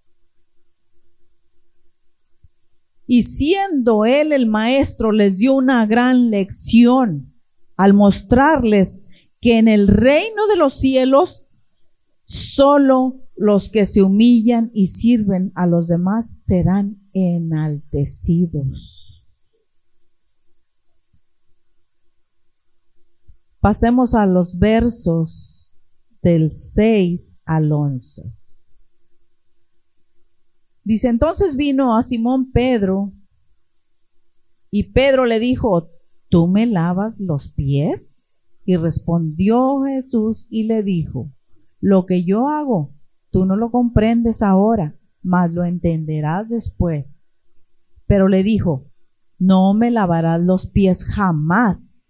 Y 3.08 3.24
siendo 3.24 4.04
él 4.04 4.34
el 4.34 4.46
maestro, 4.46 5.14
les 5.14 5.38
dio 5.38 5.56
una 5.56 5.86
gran 5.86 6.30
lección 6.30 7.34
al 7.78 7.94
mostrarles 7.94 9.08
que 9.40 9.58
en 9.60 9.70
el 9.70 9.88
reino 9.88 10.48
de 10.48 10.58
los 10.58 10.78
cielos 10.78 11.46
solo 12.26 13.16
los 13.38 13.70
que 13.70 13.86
se 13.86 14.02
humillan 14.02 14.72
y 14.74 14.88
sirven 14.88 15.52
a 15.56 15.68
los 15.68 15.88
demás 15.88 16.44
serán 16.46 16.98
enaltecidos. 17.36 19.26
Pasemos 23.60 24.14
a 24.14 24.26
los 24.26 24.58
versos 24.60 25.74
del 26.22 26.52
6 26.52 27.42
al 27.46 27.72
11. 27.72 28.32
Dice, 30.84 31.10
entonces 31.10 31.58
vino 31.58 31.98
a 31.98 32.02
Simón 32.02 32.52
Pedro 32.52 33.12
y 34.72 34.92
Pedro 34.92 35.26
le 35.26 35.40
dijo, 35.40 35.90
¿tú 36.30 36.48
me 36.48 36.66
lavas 36.66 37.20
los 37.20 37.50
pies? 37.50 38.26
Y 38.66 38.78
respondió 38.78 39.82
Jesús 39.84 40.48
y 40.50 40.64
le 40.64 40.84
dijo, 40.84 41.30
lo 41.82 42.06
que 42.06 42.24
yo 42.24 42.50
hago, 42.50 42.92
tú 43.32 43.46
no 43.46 43.56
lo 43.56 43.72
comprendes 43.72 44.42
ahora, 44.42 44.94
mas 45.28 45.52
lo 45.52 45.66
entenderás 45.66 46.50
después. 46.50 47.34
Pero 48.08 48.30
le 48.30 48.44
dijo, 48.44 48.86
no 49.38 49.74
me 49.74 49.92
lavarás 49.92 50.42
los 50.42 50.68
pies 50.68 51.04
jamás. 51.04 52.06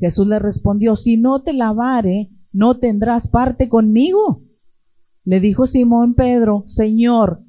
Jesús 0.00 0.26
le 0.26 0.38
respondió, 0.38 0.96
si 0.96 1.16
no 1.16 1.42
te 1.42 1.52
lavare, 1.52 2.28
no 2.52 2.78
tendrás 2.78 3.28
parte 3.28 3.68
conmigo. 3.68 4.42
Le 5.24 5.40
dijo 5.40 5.66
Simón 5.66 6.14
Pedro, 6.14 6.64
Señor, 6.66 7.40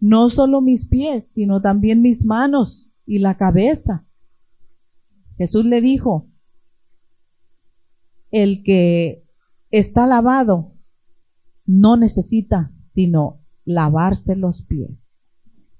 no 0.00 0.28
solo 0.28 0.60
mis 0.60 0.86
pies, 0.86 1.32
sino 1.32 1.60
también 1.60 2.02
mis 2.02 2.26
manos 2.26 2.90
y 3.06 3.20
la 3.20 3.36
cabeza. 3.36 4.04
Jesús 5.38 5.64
le 5.64 5.80
dijo, 5.80 6.26
el 8.30 8.62
que 8.64 9.22
está 9.70 10.06
lavado 10.06 10.72
no 11.64 11.96
necesita 11.96 12.72
sino 12.78 13.43
lavarse 13.64 14.36
los 14.36 14.62
pies. 14.62 15.30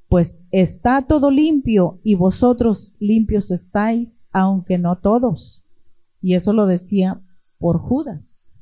Pues 0.09 0.47
está 0.51 1.03
todo 1.03 1.31
limpio 1.31 1.99
y 2.05 2.15
vosotros 2.15 2.95
limpios 2.99 3.51
estáis, 3.51 4.29
aunque 4.33 4.79
no 4.79 4.97
todos. 4.97 5.65
Y 6.21 6.35
eso 6.35 6.53
lo 6.53 6.67
decía 6.67 7.21
por 7.59 7.79
Judas, 7.79 8.61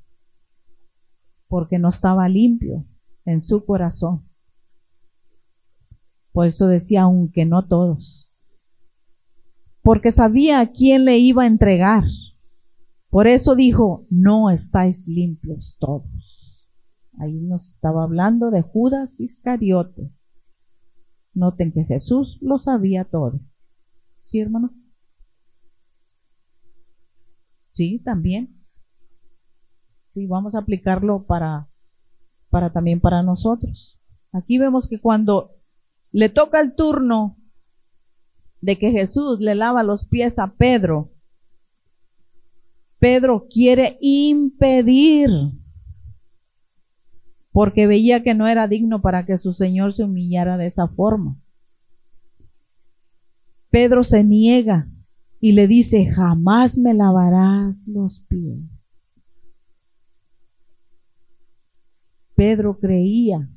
porque 1.48 1.78
no 1.78 1.88
estaba 1.88 2.28
limpio 2.28 2.84
en 3.24 3.40
su 3.40 3.64
corazón. 3.64 4.22
Por 6.32 6.46
eso 6.46 6.66
decía, 6.66 7.02
aunque 7.02 7.44
no 7.44 7.66
todos. 7.66 8.30
Porque 9.82 10.10
sabía 10.10 10.60
a 10.60 10.70
quién 10.70 11.04
le 11.04 11.18
iba 11.18 11.42
a 11.42 11.46
entregar. 11.46 12.04
Por 13.10 13.28
eso 13.28 13.54
dijo, 13.54 14.06
no 14.08 14.50
estáis 14.50 15.06
limpios 15.08 15.76
todos. 15.78 16.41
Ahí 17.18 17.40
nos 17.40 17.68
estaba 17.68 18.04
hablando 18.04 18.50
de 18.50 18.62
Judas 18.62 19.20
Iscariote. 19.20 20.10
Noten 21.34 21.72
que 21.72 21.84
Jesús 21.84 22.38
lo 22.40 22.58
sabía 22.58 23.04
todo. 23.04 23.40
¿Sí, 24.22 24.40
hermano? 24.40 24.70
Sí, 27.70 27.98
también. 27.98 28.54
Sí, 30.04 30.26
vamos 30.26 30.54
a 30.54 30.58
aplicarlo 30.58 31.24
para, 31.24 31.68
para 32.50 32.70
también 32.70 33.00
para 33.00 33.22
nosotros. 33.22 33.98
Aquí 34.32 34.58
vemos 34.58 34.88
que 34.88 35.00
cuando 35.00 35.50
le 36.10 36.28
toca 36.28 36.60
el 36.60 36.74
turno 36.74 37.36
de 38.60 38.76
que 38.76 38.90
Jesús 38.90 39.40
le 39.40 39.54
lava 39.54 39.82
los 39.82 40.06
pies 40.06 40.38
a 40.38 40.54
Pedro, 40.54 41.10
Pedro 42.98 43.46
quiere 43.50 43.98
impedir, 44.00 45.30
porque 47.52 47.86
veía 47.86 48.22
que 48.22 48.34
no 48.34 48.48
era 48.48 48.66
digno 48.66 49.00
para 49.02 49.24
que 49.26 49.36
su 49.36 49.52
Señor 49.52 49.92
se 49.92 50.04
humillara 50.04 50.56
de 50.56 50.66
esa 50.66 50.88
forma. 50.88 51.36
Pedro 53.70 54.02
se 54.02 54.24
niega 54.24 54.86
y 55.40 55.52
le 55.52 55.66
dice, 55.66 56.06
jamás 56.06 56.78
me 56.78 56.94
lavarás 56.94 57.88
los 57.88 58.20
pies. 58.20 59.34
Pedro 62.34 62.78
creía 62.78 63.48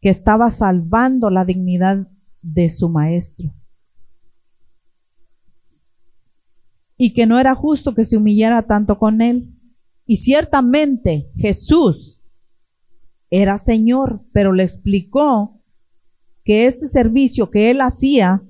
que 0.00 0.08
estaba 0.08 0.50
salvando 0.50 1.30
la 1.30 1.44
dignidad 1.44 2.08
de 2.42 2.68
su 2.70 2.88
maestro. 2.88 3.50
Y 6.96 7.14
que 7.14 7.26
no 7.26 7.38
era 7.38 7.54
justo 7.54 7.94
que 7.94 8.04
se 8.04 8.16
humillara 8.16 8.62
tanto 8.62 8.98
con 8.98 9.20
él. 9.20 9.51
Y 10.06 10.16
ciertamente 10.16 11.30
Jesús 11.36 12.20
era 13.30 13.58
Señor, 13.58 14.20
pero 14.32 14.52
le 14.52 14.62
explicó 14.62 15.60
que 16.44 16.66
este 16.66 16.86
servicio 16.86 17.50
que 17.50 17.70
él 17.70 17.80
hacía 17.80 18.42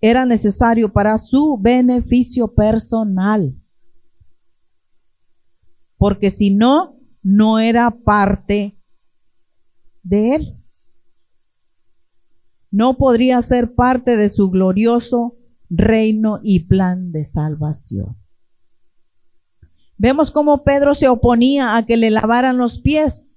era 0.00 0.26
necesario 0.26 0.92
para 0.92 1.18
su 1.18 1.58
beneficio 1.58 2.48
personal. 2.48 3.54
Porque 5.96 6.30
si 6.30 6.50
no, 6.54 6.96
no 7.22 7.58
era 7.58 7.90
parte 7.90 8.74
de 10.02 10.34
él 10.34 10.62
no 12.72 12.96
podría 12.96 13.40
ser 13.42 13.74
parte 13.74 14.16
de 14.16 14.30
su 14.30 14.50
glorioso 14.50 15.36
reino 15.68 16.40
y 16.42 16.60
plan 16.60 17.12
de 17.12 17.24
salvación. 17.24 18.16
Vemos 20.02 20.32
cómo 20.32 20.64
Pedro 20.64 20.94
se 20.94 21.06
oponía 21.06 21.76
a 21.76 21.86
que 21.86 21.96
le 21.96 22.10
lavaran 22.10 22.56
los 22.56 22.80
pies, 22.80 23.36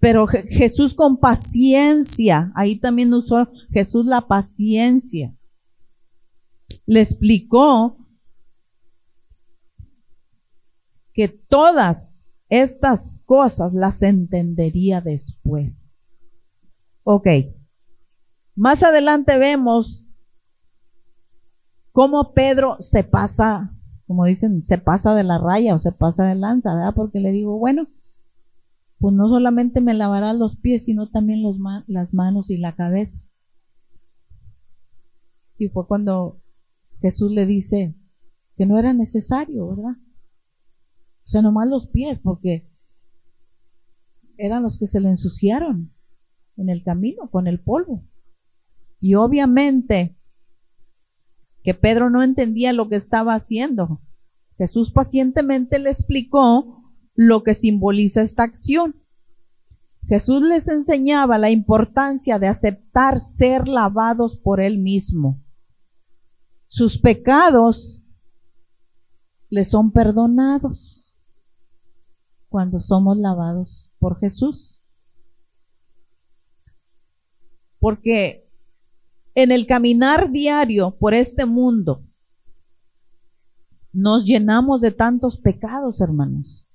pero 0.00 0.26
Jesús 0.26 0.92
con 0.92 1.18
paciencia, 1.18 2.50
ahí 2.56 2.74
también 2.74 3.14
usó 3.14 3.46
Jesús 3.70 4.06
la 4.06 4.20
paciencia, 4.20 5.32
le 6.84 7.00
explicó 7.00 7.96
que 11.14 11.28
todas 11.28 12.26
estas 12.48 13.22
cosas 13.24 13.72
las 13.72 14.02
entendería 14.02 15.00
después. 15.00 16.08
Ok, 17.04 17.28
más 18.56 18.82
adelante 18.82 19.38
vemos 19.38 20.04
cómo 21.92 22.32
Pedro 22.32 22.78
se 22.80 23.04
pasa, 23.04 23.70
como 24.10 24.24
dicen, 24.24 24.64
se 24.64 24.76
pasa 24.76 25.14
de 25.14 25.22
la 25.22 25.38
raya 25.38 25.72
o 25.72 25.78
se 25.78 25.92
pasa 25.92 26.26
de 26.26 26.34
lanza, 26.34 26.74
¿verdad? 26.74 26.94
Porque 26.96 27.20
le 27.20 27.30
digo, 27.30 27.56
bueno, 27.60 27.86
pues 28.98 29.14
no 29.14 29.28
solamente 29.28 29.80
me 29.80 29.94
lavará 29.94 30.32
los 30.32 30.56
pies, 30.56 30.86
sino 30.86 31.08
también 31.08 31.44
las 31.86 32.12
manos 32.12 32.50
y 32.50 32.56
la 32.56 32.74
cabeza. 32.74 33.22
Y 35.58 35.68
fue 35.68 35.86
cuando 35.86 36.40
Jesús 37.00 37.30
le 37.30 37.46
dice 37.46 37.94
que 38.56 38.66
no 38.66 38.80
era 38.80 38.92
necesario, 38.92 39.68
¿verdad? 39.68 39.92
O 39.92 41.28
sea, 41.28 41.42
nomás 41.42 41.68
los 41.68 41.86
pies, 41.86 42.18
porque 42.18 42.68
eran 44.38 44.64
los 44.64 44.76
que 44.76 44.88
se 44.88 44.98
le 44.98 45.08
ensuciaron 45.08 45.92
en 46.56 46.68
el 46.68 46.82
camino 46.82 47.30
con 47.30 47.46
el 47.46 47.60
polvo. 47.60 48.02
Y 49.00 49.14
obviamente 49.14 50.16
que 51.62 51.74
Pedro 51.74 52.10
no 52.10 52.22
entendía 52.22 52.72
lo 52.72 52.88
que 52.88 52.96
estaba 52.96 53.34
haciendo. 53.34 54.00
Jesús 54.56 54.90
pacientemente 54.90 55.78
le 55.78 55.90
explicó 55.90 56.82
lo 57.14 57.42
que 57.42 57.54
simboliza 57.54 58.22
esta 58.22 58.42
acción. 58.42 58.94
Jesús 60.08 60.42
les 60.42 60.68
enseñaba 60.68 61.38
la 61.38 61.50
importancia 61.50 62.38
de 62.38 62.48
aceptar 62.48 63.20
ser 63.20 63.68
lavados 63.68 64.36
por 64.36 64.60
Él 64.60 64.78
mismo. 64.78 65.40
Sus 66.66 66.98
pecados 66.98 68.02
les 69.50 69.68
son 69.68 69.92
perdonados 69.92 71.14
cuando 72.48 72.80
somos 72.80 73.16
lavados 73.16 73.90
por 73.98 74.18
Jesús. 74.18 74.80
Porque 77.78 78.49
en 79.42 79.52
el 79.52 79.66
caminar 79.66 80.30
diario 80.30 80.96
por 80.98 81.14
este 81.14 81.46
mundo, 81.46 82.02
nos 83.92 84.24
llenamos 84.24 84.80
de 84.80 84.92
tantos 84.92 85.38
pecados, 85.38 86.00
hermanos. 86.00 86.66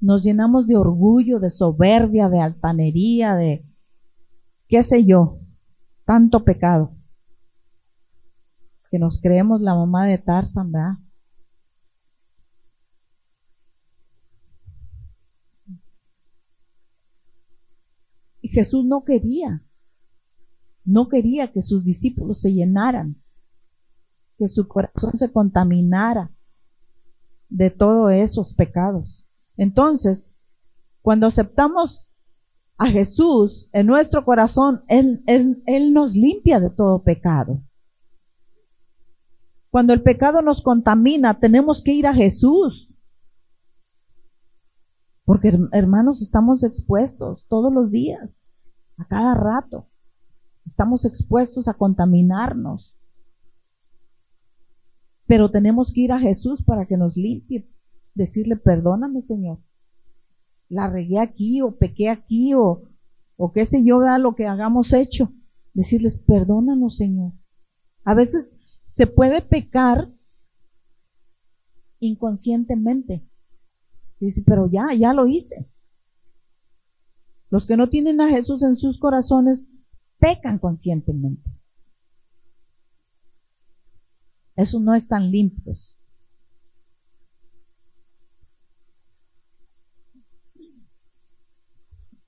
Nos 0.00 0.24
llenamos 0.24 0.66
de 0.66 0.76
orgullo, 0.76 1.38
de 1.38 1.50
soberbia, 1.50 2.28
de 2.28 2.40
altanería, 2.40 3.34
de 3.34 3.64
qué 4.68 4.82
sé 4.82 5.04
yo, 5.04 5.38
tanto 6.04 6.44
pecado. 6.44 6.90
Que 8.90 8.98
nos 8.98 9.20
creemos 9.20 9.60
la 9.60 9.74
mamá 9.74 10.06
de 10.06 10.18
Tarzan, 10.18 10.72
¿verdad? 10.72 10.98
Y 18.42 18.48
Jesús 18.48 18.84
no 18.84 19.02
quería 19.04 19.60
no 20.86 21.08
quería 21.08 21.52
que 21.52 21.60
sus 21.60 21.84
discípulos 21.84 22.40
se 22.40 22.54
llenaran, 22.54 23.16
que 24.38 24.46
su 24.46 24.66
corazón 24.68 25.12
se 25.16 25.32
contaminara 25.32 26.30
de 27.48 27.70
todos 27.70 28.12
esos 28.12 28.54
pecados. 28.54 29.26
Entonces, 29.56 30.38
cuando 31.02 31.26
aceptamos 31.26 32.08
a 32.78 32.86
Jesús 32.86 33.68
en 33.72 33.86
nuestro 33.86 34.24
corazón, 34.24 34.82
Él, 34.88 35.22
Él 35.26 35.92
nos 35.92 36.14
limpia 36.14 36.60
de 36.60 36.70
todo 36.70 37.02
pecado. 37.02 37.60
Cuando 39.70 39.92
el 39.92 40.02
pecado 40.02 40.40
nos 40.40 40.62
contamina, 40.62 41.38
tenemos 41.38 41.82
que 41.82 41.92
ir 41.92 42.06
a 42.06 42.14
Jesús. 42.14 42.94
Porque 45.24 45.58
hermanos, 45.72 46.22
estamos 46.22 46.62
expuestos 46.62 47.44
todos 47.48 47.72
los 47.72 47.90
días, 47.90 48.46
a 48.96 49.04
cada 49.04 49.34
rato. 49.34 49.86
Estamos 50.66 51.04
expuestos 51.04 51.68
a 51.68 51.74
contaminarnos. 51.74 52.96
Pero 55.26 55.50
tenemos 55.50 55.92
que 55.92 56.02
ir 56.02 56.12
a 56.12 56.18
Jesús 56.18 56.62
para 56.64 56.86
que 56.86 56.96
nos 56.96 57.16
limpie. 57.16 57.68
Decirle, 58.14 58.56
perdóname 58.56 59.20
Señor. 59.20 59.58
La 60.68 60.90
regué 60.90 61.20
aquí 61.20 61.62
o 61.62 61.70
pequé 61.70 62.08
aquí 62.08 62.54
o, 62.54 62.82
o 63.36 63.52
qué 63.52 63.64
sé 63.64 63.84
yo, 63.84 64.00
da 64.00 64.18
lo 64.18 64.34
que 64.34 64.46
hagamos 64.46 64.92
hecho. 64.92 65.32
Decirles, 65.72 66.18
perdónanos 66.18 66.96
Señor. 66.96 67.32
A 68.04 68.14
veces 68.14 68.58
se 68.86 69.06
puede 69.06 69.42
pecar 69.42 70.08
inconscientemente. 72.00 73.22
Dice, 74.18 74.42
pero 74.44 74.68
ya, 74.68 74.92
ya 74.94 75.12
lo 75.12 75.26
hice. 75.26 75.68
Los 77.50 77.66
que 77.66 77.76
no 77.76 77.88
tienen 77.88 78.20
a 78.20 78.28
Jesús 78.28 78.62
en 78.62 78.76
sus 78.76 78.98
corazones 78.98 79.70
pecan 80.18 80.58
conscientemente. 80.58 81.50
Esos 84.56 84.80
no 84.80 84.94
están 84.94 85.30
limpios. 85.30 85.96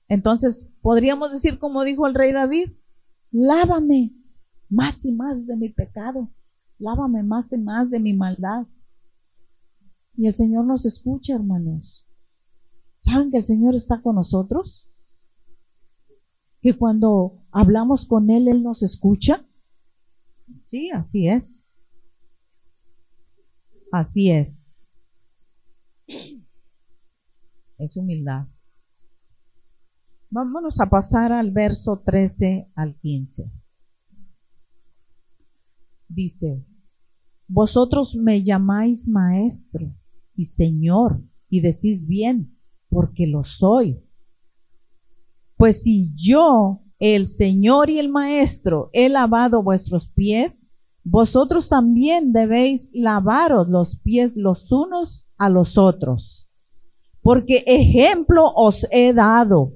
Entonces, 0.07 0.69
podríamos 0.81 1.31
decir, 1.31 1.59
como 1.59 1.83
dijo 1.83 2.07
el 2.07 2.15
rey 2.15 2.31
David, 2.31 2.71
lávame 3.31 4.11
más 4.67 5.05
y 5.05 5.11
más 5.11 5.45
de 5.45 5.55
mi 5.55 5.69
pecado, 5.69 6.29
lávame 6.79 7.23
más 7.23 7.53
y 7.53 7.57
más 7.59 7.91
de 7.91 7.99
mi 7.99 8.13
maldad. 8.13 8.65
Y 10.17 10.27
el 10.27 10.33
Señor 10.33 10.65
nos 10.65 10.85
escucha, 10.85 11.35
hermanos. 11.35 12.07
¿Saben 12.99 13.31
que 13.31 13.37
el 13.37 13.45
Señor 13.45 13.75
está 13.75 14.01
con 14.01 14.15
nosotros? 14.15 14.88
Que 16.61 16.77
cuando 16.77 17.33
hablamos 17.51 18.05
con 18.05 18.29
Él, 18.29 18.47
Él 18.47 18.63
nos 18.63 18.83
escucha. 18.83 19.45
Sí, 20.61 20.89
así 20.91 21.27
es. 21.27 21.85
Así 23.91 24.31
es. 24.31 24.93
Es 27.77 27.95
humildad. 27.95 28.45
Vámonos 30.29 30.79
a 30.79 30.89
pasar 30.89 31.31
al 31.31 31.51
verso 31.51 32.01
13 32.05 32.71
al 32.75 32.95
15. 32.99 33.51
Dice, 36.07 36.65
vosotros 37.47 38.15
me 38.15 38.43
llamáis 38.43 39.07
maestro 39.07 39.91
y 40.35 40.45
señor 40.45 41.19
y 41.49 41.61
decís 41.61 42.05
bien, 42.05 42.55
porque 42.89 43.25
lo 43.25 43.43
soy. 43.43 44.03
Pues 45.59 45.81
si 45.83 46.09
yo, 46.15 46.79
el 46.99 47.27
Señor 47.27 47.89
y 47.89 47.99
el 47.99 48.07
Maestro, 48.07 48.89
he 48.93 49.09
lavado 49.09 49.61
vuestros 49.61 50.07
pies, 50.07 50.71
vosotros 51.03 51.67
también 51.67 52.31
debéis 52.31 52.91
lavaros 52.93 53.67
los 53.67 53.99
pies 53.99 54.37
los 54.37 54.71
unos 54.71 55.27
a 55.37 55.49
los 55.49 55.77
otros. 55.77 56.47
Porque 57.21 57.65
ejemplo 57.67 58.53
os 58.55 58.87
he 58.89 59.13
dado 59.13 59.73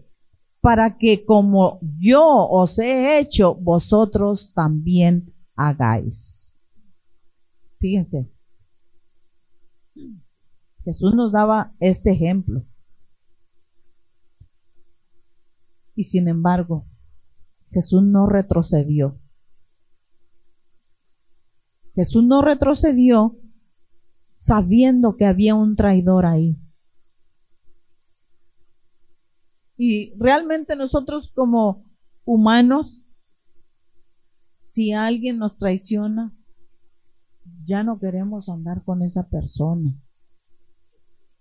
para 0.62 0.98
que 0.98 1.26
como 1.26 1.80
yo 2.00 2.26
os 2.26 2.80
he 2.80 3.20
hecho, 3.20 3.54
vosotros 3.54 4.54
también 4.54 5.34
hagáis. 5.54 6.70
Fíjense, 7.80 8.32
Jesús 10.86 11.14
nos 11.14 11.34
daba 11.34 11.74
este 11.82 12.14
ejemplo. 12.14 12.64
Y 15.96 16.04
sin 16.04 16.28
embargo, 16.28 16.86
Jesús 17.72 18.04
no 18.04 18.28
retrocedió. 18.28 19.20
Jesús 21.96 22.24
no 22.24 22.42
retrocedió 22.42 23.38
sabiendo 24.36 25.16
que 25.16 25.26
había 25.26 25.56
un 25.56 25.76
traidor 25.76 26.26
ahí. 26.26 26.58
Y 29.78 30.14
realmente 30.18 30.76
nosotros 30.76 31.32
como 31.34 31.86
humanos, 32.26 33.06
si 34.62 34.94
alguien 34.94 35.38
nos 35.38 35.58
traiciona, 35.58 36.32
ya 37.66 37.84
no 37.84 38.00
queremos 38.00 38.50
andar 38.50 38.84
con 38.84 39.02
esa 39.02 39.30
persona. 39.30 39.94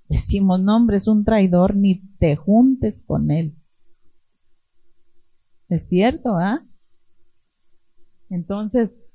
Decimos, 0.09 0.61
no, 0.61 0.77
hombre, 0.77 0.97
es 0.97 1.09
un 1.09 1.25
traidor, 1.25 1.77
ni 1.77 2.01
te 2.19 2.37
juntes 2.37 3.05
con 3.07 3.31
él. 3.31 3.57
Es 5.73 5.89
cierto, 5.89 6.37
¿ah? 6.37 6.63
Entonces, 8.29 9.11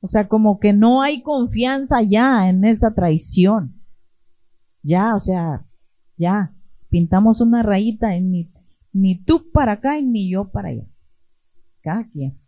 o 0.00 0.08
sea, 0.08 0.26
como 0.26 0.58
que 0.58 0.72
no 0.72 1.02
hay 1.02 1.20
confianza 1.20 2.00
ya 2.00 2.48
en 2.48 2.64
esa 2.64 2.94
traición. 2.94 3.74
Ya, 4.82 5.14
o 5.14 5.20
sea, 5.20 5.66
ya, 6.16 6.54
pintamos 6.88 7.42
una 7.42 7.62
rayita 7.62 8.16
en 8.16 8.30
ni, 8.30 8.50
ni 8.90 9.22
tú 9.22 9.50
para 9.52 9.72
acá 9.72 9.98
y 9.98 10.06
ni 10.06 10.30
yo 10.30 10.46
para 10.48 10.70
allá. 10.70 10.86
Cada 11.82 12.04
quien. 12.04 12.38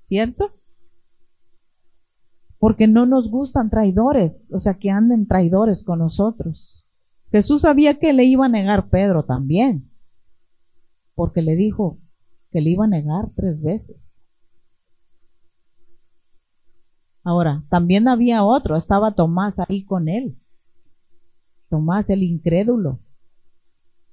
¿Cierto? 0.00 0.50
Porque 2.58 2.88
no 2.88 3.06
nos 3.06 3.30
gustan 3.30 3.70
traidores, 3.70 4.52
o 4.52 4.58
sea, 4.58 4.74
que 4.74 4.90
anden 4.90 5.28
traidores 5.28 5.84
con 5.84 6.00
nosotros. 6.00 6.84
Jesús 7.30 7.62
sabía 7.62 7.94
que 8.00 8.12
le 8.12 8.24
iba 8.24 8.46
a 8.46 8.48
negar 8.48 8.88
Pedro 8.88 9.24
también, 9.24 9.88
porque 11.14 11.40
le 11.40 11.54
dijo, 11.54 12.00
que 12.54 12.60
le 12.60 12.70
iba 12.70 12.84
a 12.84 12.88
negar 12.88 13.30
tres 13.34 13.64
veces. 13.64 14.26
Ahora, 17.24 17.64
también 17.68 18.06
había 18.06 18.44
otro, 18.44 18.76
estaba 18.76 19.10
Tomás 19.10 19.58
ahí 19.58 19.82
con 19.82 20.08
él. 20.08 20.38
Tomás 21.68 22.10
el 22.10 22.22
incrédulo, 22.22 23.00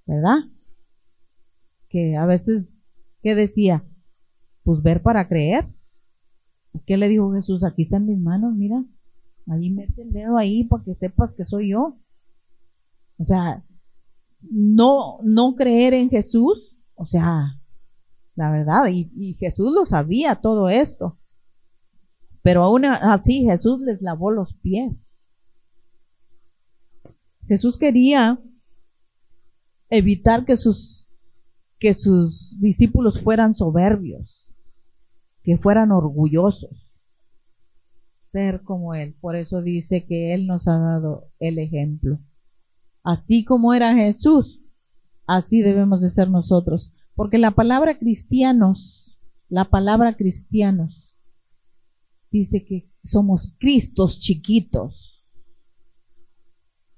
¿verdad? 0.07 0.39
Que 1.87 2.17
a 2.17 2.25
veces, 2.25 2.95
¿qué 3.21 3.35
decía? 3.35 3.83
Pues 4.63 4.81
ver 4.81 5.03
para 5.03 5.27
creer. 5.27 5.67
¿Qué 6.87 6.97
le 6.97 7.09
dijo 7.09 7.31
Jesús? 7.33 7.63
Aquí 7.63 7.83
están 7.83 8.07
mis 8.07 8.17
manos, 8.17 8.55
mira. 8.55 8.83
Ahí 9.45 9.69
mete 9.69 10.01
el 10.01 10.13
dedo 10.13 10.35
ahí 10.39 10.63
para 10.63 10.83
que 10.83 10.95
sepas 10.95 11.35
que 11.35 11.45
soy 11.45 11.69
yo. 11.69 11.95
O 13.19 13.23
sea, 13.23 13.63
no, 14.49 15.19
no 15.21 15.55
creer 15.55 15.93
en 15.93 16.09
Jesús, 16.09 16.75
o 16.95 17.05
sea, 17.05 17.60
la 18.41 18.49
verdad, 18.49 18.87
y, 18.87 19.35
Jesús 19.35 19.71
lo 19.71 19.85
sabía 19.85 20.33
todo 20.33 20.67
esto. 20.67 21.15
Pero 22.41 22.63
aún 22.63 22.85
así 22.85 23.43
Jesús 23.43 23.81
les 23.81 24.01
lavó 24.01 24.31
los 24.31 24.53
pies. 24.53 25.13
Jesús 27.47 27.77
quería 27.77 28.39
evitar 29.91 30.43
que 30.43 30.57
sus, 30.57 31.05
que 31.77 31.93
sus 31.93 32.59
discípulos 32.59 33.21
fueran 33.21 33.53
soberbios, 33.53 34.47
que 35.43 35.59
fueran 35.59 35.91
orgullosos, 35.91 36.71
ser 38.25 38.63
como 38.63 38.95
Él. 38.95 39.13
Por 39.21 39.35
eso 39.35 39.61
dice 39.61 40.03
que 40.07 40.33
Él 40.33 40.47
nos 40.47 40.67
ha 40.67 40.79
dado 40.79 41.27
el 41.39 41.59
ejemplo. 41.59 42.17
Así 43.03 43.45
como 43.45 43.75
era 43.75 43.93
Jesús, 43.93 44.61
así 45.27 45.61
debemos 45.61 46.01
de 46.01 46.09
ser 46.09 46.27
nosotros. 46.31 46.91
Porque 47.21 47.37
la 47.37 47.51
palabra 47.51 47.99
cristianos, 47.99 49.21
la 49.47 49.65
palabra 49.65 50.15
cristianos, 50.15 51.13
dice 52.31 52.65
que 52.65 52.89
somos 53.03 53.55
Cristos 53.59 54.19
chiquitos. 54.19 55.29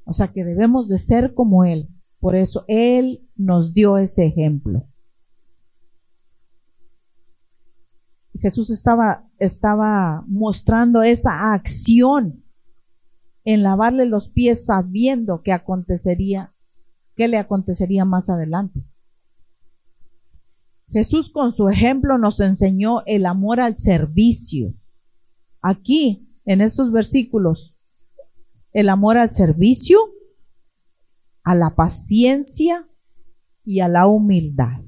O 0.06 0.14
sea 0.14 0.30
que 0.30 0.46
debemos 0.46 0.88
de 0.88 0.98
ser 0.98 1.34
como 1.34 1.66
Él. 1.66 1.90
Por 2.22 2.38
eso 2.38 2.64
Él 2.70 3.28
nos 3.36 3.74
dio 3.74 3.98
ese 3.98 4.26
ejemplo. 4.26 4.86
Jesús 8.40 8.70
estaba, 8.70 9.28
estaba 9.40 10.24
mostrando 10.28 11.02
esa 11.02 11.52
acción 11.52 12.46
en 13.44 13.62
lavarle 13.62 14.06
los 14.06 14.30
pies 14.30 14.68
sabiendo 14.68 15.42
que 15.42 15.52
acontecería, 15.52 16.54
que 17.18 17.28
le 17.28 17.38
acontecería 17.38 18.06
más 18.06 18.30
adelante. 18.30 18.86
Jesús 20.94 21.32
con 21.32 21.54
su 21.54 21.70
ejemplo 21.70 22.20
nos 22.20 22.40
enseñó 22.40 23.02
el 23.08 23.26
amor 23.26 23.60
al 23.60 23.76
servicio. 23.76 24.76
Aquí, 25.60 26.30
en 26.46 26.62
estos 26.62 26.92
versículos, 26.92 27.76
el 28.74 28.90
amor 28.90 29.18
al 29.18 29.32
servicio, 29.32 29.98
a 31.44 31.56
la 31.56 31.76
paciencia 31.76 32.88
y 33.66 33.80
a 33.80 33.88
la 33.88 34.06
humildad. 34.06 34.82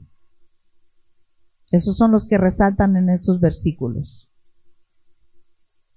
Esos 1.71 1.97
son 1.97 2.11
los 2.11 2.27
que 2.27 2.37
resaltan 2.37 2.95
en 2.97 3.09
estos 3.09 3.39
versículos. 3.39 4.29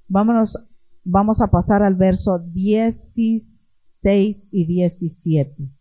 Vámonos, 0.08 0.64
vamos 1.04 1.42
a 1.42 1.48
pasar 1.48 1.82
al 1.82 1.96
verso 1.96 2.38
16 2.38 4.48
y 4.52 4.64
17. 4.64 5.77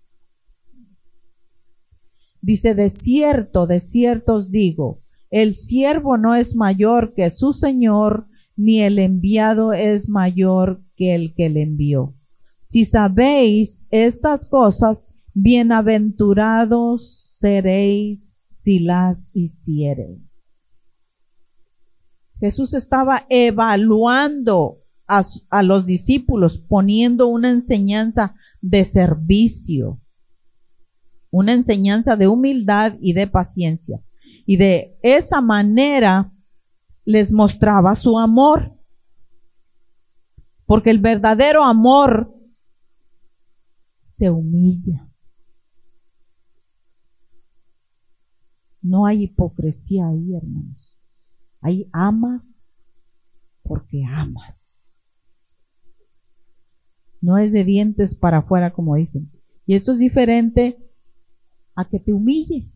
Dice, 2.47 2.75
de 2.75 2.89
cierto, 2.89 3.67
de 3.67 3.81
cierto 3.81 4.35
os 4.35 4.49
digo, 4.51 5.01
el 5.29 5.53
siervo 5.53 6.17
no 6.17 6.33
es 6.33 6.55
mayor 6.55 7.13
que 7.13 7.29
su 7.29 7.51
Señor, 7.51 8.25
ni 8.55 8.81
el 8.83 8.99
enviado 8.99 9.73
es 9.73 10.07
mayor 10.07 10.79
que 10.95 11.13
el 11.13 11.33
que 11.35 11.49
le 11.49 11.63
envió. 11.63 12.13
Si 12.63 12.85
sabéis 12.85 13.89
estas 13.91 14.47
cosas, 14.47 15.15
bienaventurados 15.33 17.25
seréis 17.33 18.45
si 18.49 18.79
las 18.79 19.31
hiciereis. 19.33 20.79
Jesús 22.39 22.73
estaba 22.73 23.25
evaluando 23.27 24.77
a, 25.05 25.21
a, 25.49 25.63
los 25.63 25.85
discípulos, 25.85 26.57
poniendo 26.57 27.27
una 27.27 27.49
enseñanza 27.49 28.35
de 28.61 28.85
servicio 28.85 29.99
una 31.31 31.53
enseñanza 31.53 32.15
de 32.15 32.27
humildad 32.27 32.95
y 33.01 33.13
de 33.13 33.27
paciencia. 33.27 33.99
Y 34.45 34.57
de 34.57 34.97
esa 35.01 35.41
manera 35.41 36.31
les 37.05 37.31
mostraba 37.31 37.95
su 37.95 38.17
amor. 38.17 38.73
Porque 40.65 40.89
el 40.89 40.99
verdadero 40.99 41.63
amor 41.63 42.33
se 44.01 44.29
humilla. 44.29 45.07
No 48.81 49.05
hay 49.05 49.23
hipocresía 49.23 50.07
ahí, 50.07 50.33
hermanos. 50.35 50.97
Ahí 51.61 51.89
amas 51.91 52.63
porque 53.63 54.03
amas. 54.05 54.87
No 57.19 57.37
es 57.37 57.51
de 57.51 57.65
dientes 57.65 58.15
para 58.15 58.39
afuera, 58.39 58.71
como 58.71 58.95
dicen. 58.95 59.29
Y 59.65 59.75
esto 59.75 59.91
es 59.93 59.99
diferente 59.99 60.77
a 61.77 61.85
que 61.85 61.99
te 61.99 62.11
humille. 62.11 62.67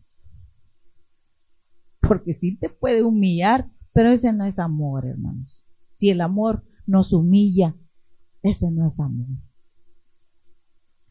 Porque 2.00 2.32
sí 2.32 2.56
te 2.56 2.70
puede 2.70 3.02
humillar, 3.02 3.68
pero 3.92 4.10
ese 4.12 4.32
no 4.32 4.44
es 4.44 4.58
amor, 4.58 5.04
hermanos. 5.04 5.62
Si 5.92 6.08
el 6.08 6.20
amor 6.20 6.62
nos 6.86 7.12
humilla, 7.12 7.74
ese 8.42 8.70
no 8.70 8.86
es 8.86 9.00
amor. 9.00 9.26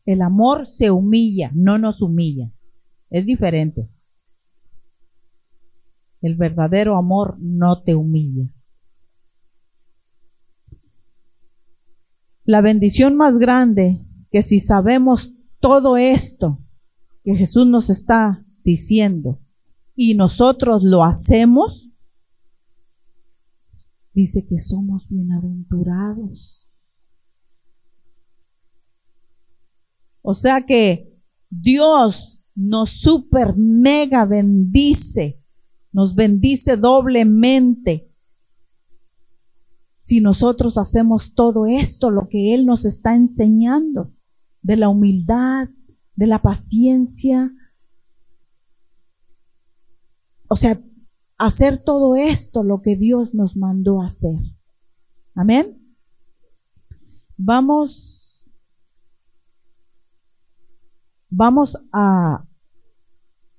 El 0.06 0.22
amor 0.22 0.66
se 0.66 0.90
humilla, 0.90 1.52
no 1.54 1.78
nos 1.78 2.02
humilla. 2.02 2.50
Es 3.10 3.26
diferente. 3.26 3.90
El 6.22 6.36
verdadero 6.36 6.98
amor 6.98 7.38
no 7.40 7.82
te 7.82 7.94
humilla. 7.94 8.50
La 12.46 12.62
bendición 12.62 13.18
más 13.18 13.38
grande 13.38 14.00
que 14.32 14.42
si 14.42 14.60
sabemos 14.60 15.34
todo 15.60 15.98
esto 15.98 16.58
que 17.24 17.36
Jesús 17.36 17.68
nos 17.68 17.90
está 17.90 18.44
diciendo. 18.64 19.40
Y 19.96 20.16
nosotros 20.16 20.84
lo 20.84 21.04
hacemos, 21.04 21.92
dice 24.14 24.46
que 24.46 24.58
somos 24.58 25.08
bienaventurados. 25.10 26.68
O 30.22 30.34
sea 30.34 30.62
que 30.62 31.20
Dios 31.50 32.44
nos 32.56 32.92
super 32.92 33.56
mega 33.56 34.26
bendice, 34.26 35.42
nos 35.92 36.16
bendice 36.16 36.78
doblemente. 36.78 38.08
Si 39.98 40.20
nosotros 40.22 40.78
hacemos 40.78 41.34
todo 41.34 41.66
esto, 41.66 42.10
lo 42.10 42.28
que 42.28 42.54
Él 42.54 42.66
nos 42.66 42.86
está 42.86 43.16
enseñando, 43.16 44.12
de 44.62 44.78
la 44.78 44.90
humildad, 44.90 45.70
de 46.16 46.28
la 46.28 46.40
paciencia. 46.40 47.52
O 50.48 50.56
sea, 50.56 50.80
hacer 51.38 51.84
todo 51.84 52.16
esto, 52.16 52.64
lo 52.64 52.82
que 52.82 52.96
Dios 52.96 53.34
nos 53.34 53.58
mandó 53.58 54.02
hacer. 54.02 54.38
Amén. 55.36 55.78
Vamos, 57.38 58.44
vamos 61.30 61.78
a, 61.92 62.46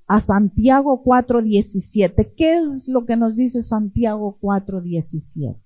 a 0.06 0.20
Santiago 0.20 1.02
4.17. 1.02 2.34
¿Qué 2.36 2.58
es 2.58 2.86
lo 2.88 3.04
que 3.04 3.16
nos 3.16 3.34
dice 3.34 3.62
Santiago 3.62 4.38
4.17? 4.40 5.56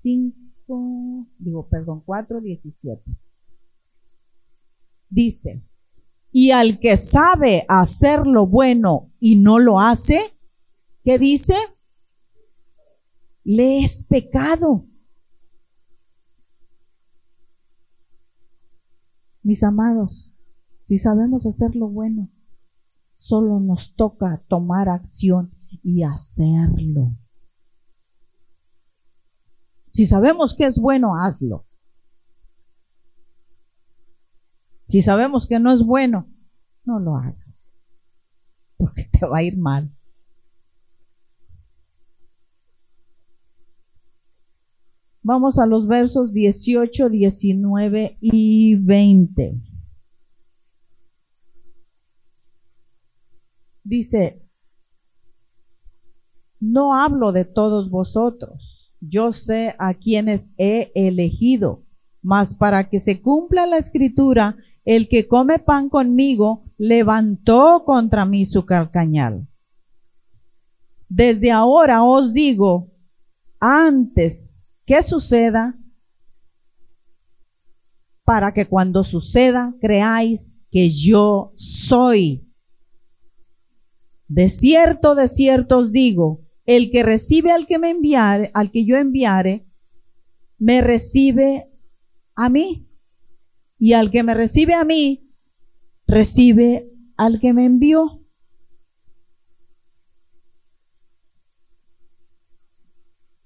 Cinco, 0.00 1.26
digo, 1.38 1.68
perdón, 1.68 2.02
4.17. 2.06 3.02
Dice, 5.10 5.62
y 6.32 6.52
al 6.52 6.78
que 6.78 6.96
sabe 6.96 7.66
hacer 7.68 8.26
lo 8.26 8.46
bueno 8.46 9.10
y 9.20 9.36
no 9.36 9.58
lo 9.58 9.78
hace, 9.78 10.20
¿qué 11.04 11.18
dice? 11.18 11.54
Le 13.44 13.84
es 13.84 14.06
pecado. 14.06 14.86
Mis 19.42 19.62
amados, 19.64 20.32
si 20.78 20.96
sabemos 20.96 21.44
hacer 21.44 21.76
lo 21.76 21.88
bueno, 21.88 22.30
solo 23.18 23.60
nos 23.60 23.94
toca 23.96 24.42
tomar 24.48 24.88
acción 24.88 25.50
y 25.82 26.04
hacerlo. 26.04 27.12
Si 29.90 30.06
sabemos 30.06 30.54
que 30.54 30.66
es 30.66 30.80
bueno, 30.80 31.16
hazlo. 31.16 31.64
Si 34.86 35.02
sabemos 35.02 35.46
que 35.46 35.58
no 35.60 35.72
es 35.72 35.84
bueno, 35.84 36.26
no 36.84 36.98
lo 36.98 37.16
hagas, 37.16 37.74
porque 38.76 39.04
te 39.04 39.24
va 39.24 39.38
a 39.38 39.42
ir 39.42 39.56
mal. 39.56 39.90
Vamos 45.22 45.58
a 45.58 45.66
los 45.66 45.86
versos 45.86 46.32
18, 46.32 47.10
19 47.10 48.16
y 48.20 48.74
20. 48.76 49.60
Dice, 53.84 54.40
no 56.58 56.94
hablo 56.94 57.32
de 57.32 57.44
todos 57.44 57.90
vosotros, 57.90 58.79
yo 59.00 59.32
sé 59.32 59.74
a 59.78 59.94
quienes 59.94 60.54
he 60.58 60.92
elegido, 60.94 61.82
mas 62.22 62.54
para 62.54 62.88
que 62.88 63.00
se 63.00 63.20
cumpla 63.20 63.66
la 63.66 63.78
escritura, 63.78 64.56
el 64.84 65.08
que 65.08 65.26
come 65.26 65.58
pan 65.58 65.88
conmigo 65.88 66.62
levantó 66.78 67.82
contra 67.84 68.24
mí 68.24 68.44
su 68.44 68.64
calcañal. 68.64 69.46
Desde 71.08 71.50
ahora 71.50 72.02
os 72.04 72.32
digo, 72.32 72.88
antes 73.58 74.80
que 74.86 75.02
suceda, 75.02 75.74
para 78.24 78.52
que 78.52 78.66
cuando 78.66 79.02
suceda 79.02 79.74
creáis 79.80 80.62
que 80.70 80.88
yo 80.88 81.52
soy. 81.56 82.46
De 84.28 84.48
cierto, 84.48 85.16
de 85.16 85.26
cierto 85.26 85.78
os 85.78 85.90
digo, 85.90 86.40
el 86.76 86.92
que 86.92 87.02
recibe 87.02 87.50
al 87.50 87.66
que 87.66 87.80
me 87.80 87.90
enviare, 87.90 88.52
al 88.54 88.70
que 88.70 88.84
yo 88.84 88.96
enviare, 88.96 89.66
me 90.56 90.80
recibe 90.80 91.68
a 92.36 92.48
mí 92.48 92.86
y 93.76 93.94
al 93.94 94.12
que 94.12 94.22
me 94.22 94.34
recibe 94.34 94.74
a 94.74 94.84
mí, 94.84 95.32
recibe 96.06 96.88
al 97.16 97.40
que 97.40 97.52
me 97.52 97.64
envió. 97.64 98.20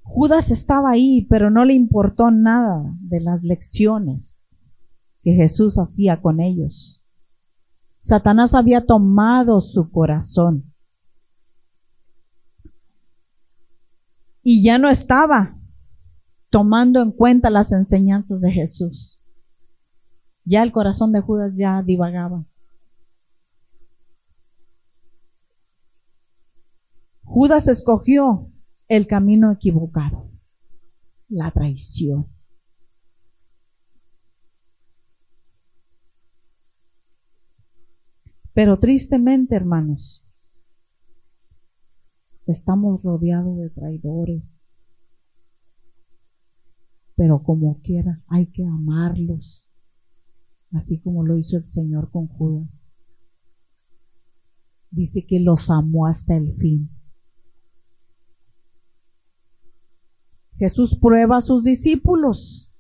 Judas 0.03 0.51
estaba 0.51 0.91
ahí, 0.91 1.27
pero 1.31 1.49
no 1.49 1.65
le 1.65 1.73
importó 1.73 2.31
nada 2.31 2.85
de 3.01 3.21
las 3.21 3.43
lecciones 3.43 4.67
que 5.23 5.33
Jesús 5.33 5.79
hacía 5.79 6.21
con 6.21 6.41
ellos. 6.41 7.03
Satanás 8.01 8.55
había 8.55 8.83
tomado 8.83 9.63
su 9.63 9.91
corazón 9.91 10.74
y 14.45 14.63
ya 14.63 14.79
no 14.79 14.91
estaba 14.91 15.57
tomando 16.51 17.03
en 17.03 17.11
cuenta 17.11 17.51
las 17.51 17.73
enseñanzas 17.73 18.43
de 18.43 18.53
Jesús. 18.53 19.19
Ya 20.45 20.63
el 20.63 20.71
corazón 20.71 21.11
de 21.11 21.21
Judas 21.21 21.57
ya 21.57 21.83
divagaba. 21.83 22.45
Judas 27.23 27.67
escogió 27.69 28.53
el 28.87 29.07
camino 29.07 29.51
equivocado, 29.51 30.31
la 31.29 31.51
traición. 31.51 32.27
Pero 38.53 38.79
tristemente, 38.79 39.57
hermanos, 39.57 40.24
estamos 42.47 43.03
rodeados 43.05 43.59
de 43.59 43.71
traidores. 43.71 44.79
Pero 47.17 47.43
como 47.43 47.81
quiera, 47.83 48.23
hay 48.29 48.47
que 48.47 48.65
amarlos 48.65 49.69
así 50.75 50.99
como 50.99 51.25
lo 51.25 51.39
hizo 51.39 51.57
el 51.57 51.67
Señor 51.67 52.11
con 52.11 52.27
Judas. 52.27 52.97
Dice 54.91 55.25
que 55.27 55.41
los 55.41 55.71
amó 55.71 56.07
hasta 56.07 56.37
el 56.37 56.53
fin. 56.53 56.91
Jesús 60.57 60.97
prueba 60.97 61.39
a 61.39 61.41
sus 61.41 61.65
discípulos 61.65 62.73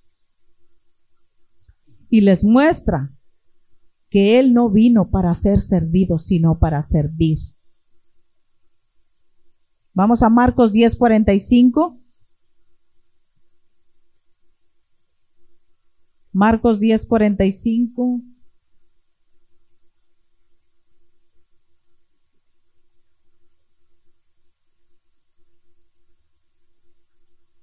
y 2.09 2.21
les 2.21 2.45
muestra 2.45 3.11
que 4.11 4.39
Él 4.39 4.55
no 4.55 4.71
vino 4.71 5.11
para 5.11 5.35
ser 5.35 5.59
servido, 5.59 6.19
sino 6.19 6.59
para 6.59 6.83
servir. 6.83 7.39
Vamos 9.95 10.24
a 10.24 10.28
Marcos 10.28 10.72
10:45. 10.72 11.97
Marcos 16.32 16.80
10:45. 16.80 18.20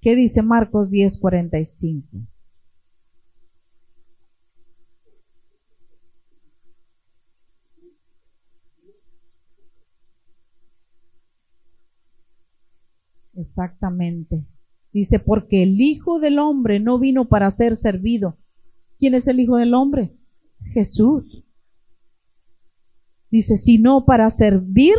¿Qué 0.02 0.16
dice 0.16 0.42
Marcos 0.42 0.90
10:45? 0.90 2.31
Exactamente. 13.42 14.46
Dice, 14.94 15.20
porque 15.20 15.64
el 15.64 15.82
Hijo 15.82 16.20
del 16.20 16.38
Hombre 16.38 16.80
no 16.80 17.00
vino 17.00 17.28
para 17.28 17.50
ser 17.50 17.76
servido. 17.76 18.38
¿Quién 19.00 19.16
es 19.16 19.28
el 19.28 19.40
Hijo 19.40 19.58
del 19.58 19.74
Hombre? 19.74 20.14
Jesús. 20.74 21.44
Dice, 23.32 23.58
sino 23.58 24.06
para 24.06 24.30
servir 24.30 24.94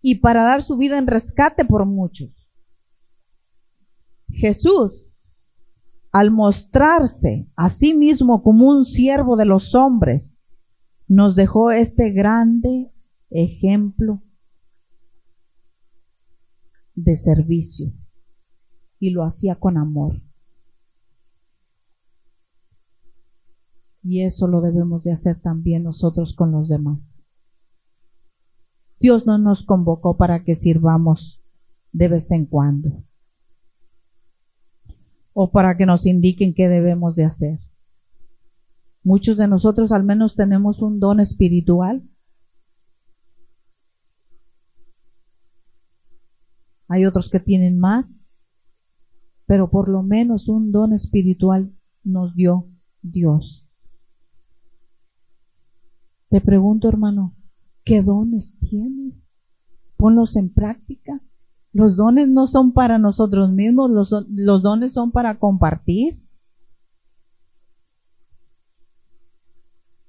y 0.00 0.16
para 0.16 0.42
dar 0.42 0.62
su 0.62 0.78
vida 0.78 0.96
en 0.96 1.06
rescate 1.06 1.64
por 1.66 1.84
muchos. 1.84 2.30
Jesús, 4.30 4.92
al 6.12 6.30
mostrarse 6.30 7.46
a 7.56 7.68
sí 7.68 7.94
mismo 7.94 8.42
como 8.42 8.68
un 8.68 8.86
siervo 8.86 9.36
de 9.36 9.44
los 9.44 9.74
hombres, 9.74 10.50
nos 11.08 11.36
dejó 11.36 11.72
este 11.72 12.10
grande 12.10 12.90
ejemplo 13.30 14.22
de 16.94 17.16
servicio 17.16 17.92
y 18.98 19.10
lo 19.10 19.24
hacía 19.24 19.56
con 19.56 19.76
amor. 19.76 20.20
Y 24.02 24.22
eso 24.22 24.46
lo 24.48 24.60
debemos 24.60 25.02
de 25.02 25.12
hacer 25.12 25.40
también 25.40 25.82
nosotros 25.82 26.34
con 26.34 26.52
los 26.52 26.68
demás. 26.68 27.30
Dios 29.00 29.26
no 29.26 29.38
nos 29.38 29.64
convocó 29.64 30.16
para 30.16 30.44
que 30.44 30.54
sirvamos 30.54 31.40
de 31.92 32.08
vez 32.08 32.30
en 32.32 32.46
cuando 32.46 33.04
o 35.32 35.50
para 35.50 35.76
que 35.76 35.84
nos 35.84 36.06
indiquen 36.06 36.54
qué 36.54 36.68
debemos 36.68 37.16
de 37.16 37.24
hacer. 37.24 37.58
Muchos 39.02 39.36
de 39.36 39.48
nosotros 39.48 39.92
al 39.92 40.04
menos 40.04 40.36
tenemos 40.36 40.80
un 40.80 41.00
don 41.00 41.20
espiritual 41.20 42.02
Hay 46.88 47.06
otros 47.06 47.30
que 47.30 47.40
tienen 47.40 47.78
más, 47.78 48.30
pero 49.46 49.70
por 49.70 49.88
lo 49.88 50.02
menos 50.02 50.48
un 50.48 50.72
don 50.72 50.92
espiritual 50.92 51.72
nos 52.02 52.34
dio 52.34 52.66
Dios. 53.02 53.66
Te 56.28 56.40
pregunto, 56.40 56.88
hermano, 56.88 57.32
¿qué 57.84 58.02
dones 58.02 58.58
tienes? 58.68 59.38
Ponlos 59.96 60.36
en 60.36 60.52
práctica. 60.52 61.20
Los 61.72 61.96
dones 61.96 62.28
no 62.28 62.46
son 62.46 62.72
para 62.72 62.98
nosotros 62.98 63.50
mismos, 63.50 63.90
los, 63.90 64.62
dones 64.62 64.92
son 64.92 65.10
para 65.10 65.38
compartir, 65.38 66.20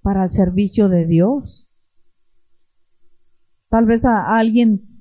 para 0.01 0.23
el 0.23 0.29
servicio 0.29 0.89
de 0.89 1.05
Dios. 1.05 1.67
Tal 3.69 3.85
vez 3.85 4.05
a 4.05 4.37
alguien 4.37 4.94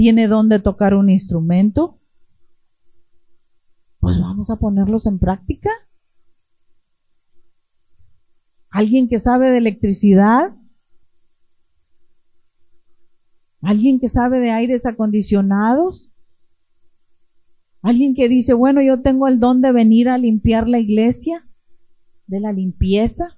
tiene 0.00 0.28
dónde 0.28 0.60
tocar 0.60 0.94
un 0.94 1.10
instrumento, 1.10 1.98
pues 3.98 4.18
vamos 4.18 4.48
a 4.48 4.56
ponerlos 4.56 5.06
en 5.06 5.18
práctica. 5.18 5.68
Alguien 8.70 9.10
que 9.10 9.18
sabe 9.18 9.50
de 9.50 9.58
electricidad, 9.58 10.56
alguien 13.60 14.00
que 14.00 14.08
sabe 14.08 14.40
de 14.40 14.50
aires 14.50 14.86
acondicionados, 14.86 16.10
alguien 17.82 18.14
que 18.14 18.30
dice, 18.30 18.54
bueno, 18.54 18.80
yo 18.80 19.02
tengo 19.02 19.28
el 19.28 19.38
don 19.38 19.60
de 19.60 19.72
venir 19.72 20.08
a 20.08 20.16
limpiar 20.16 20.66
la 20.66 20.78
iglesia, 20.78 21.46
de 22.26 22.40
la 22.40 22.54
limpieza, 22.54 23.36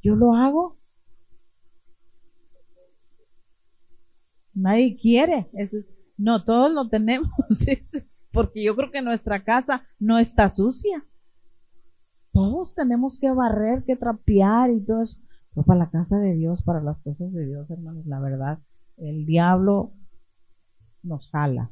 yo 0.00 0.14
lo 0.14 0.34
hago. 0.34 0.76
Nadie 4.54 4.96
quiere. 4.96 5.46
no, 6.16 6.44
todos 6.44 6.72
lo 6.72 6.88
tenemos. 6.88 7.28
porque 8.32 8.64
yo 8.64 8.74
creo 8.74 8.90
que 8.90 9.02
nuestra 9.02 9.42
casa 9.44 9.82
no 9.98 10.18
está 10.18 10.48
sucia. 10.48 11.04
Todos 12.32 12.74
tenemos 12.74 13.18
que 13.18 13.30
barrer, 13.30 13.84
que 13.84 13.96
trapear 13.96 14.70
y 14.70 14.80
todo 14.80 15.02
eso. 15.02 15.18
Pero 15.54 15.64
para 15.64 15.78
la 15.80 15.90
casa 15.90 16.18
de 16.18 16.34
Dios, 16.34 16.62
para 16.62 16.80
las 16.80 17.02
cosas 17.02 17.32
de 17.32 17.46
Dios, 17.46 17.70
hermanos, 17.70 18.04
la 18.06 18.18
verdad, 18.18 18.58
el 18.96 19.24
diablo 19.24 19.92
nos 21.04 21.30
jala. 21.30 21.70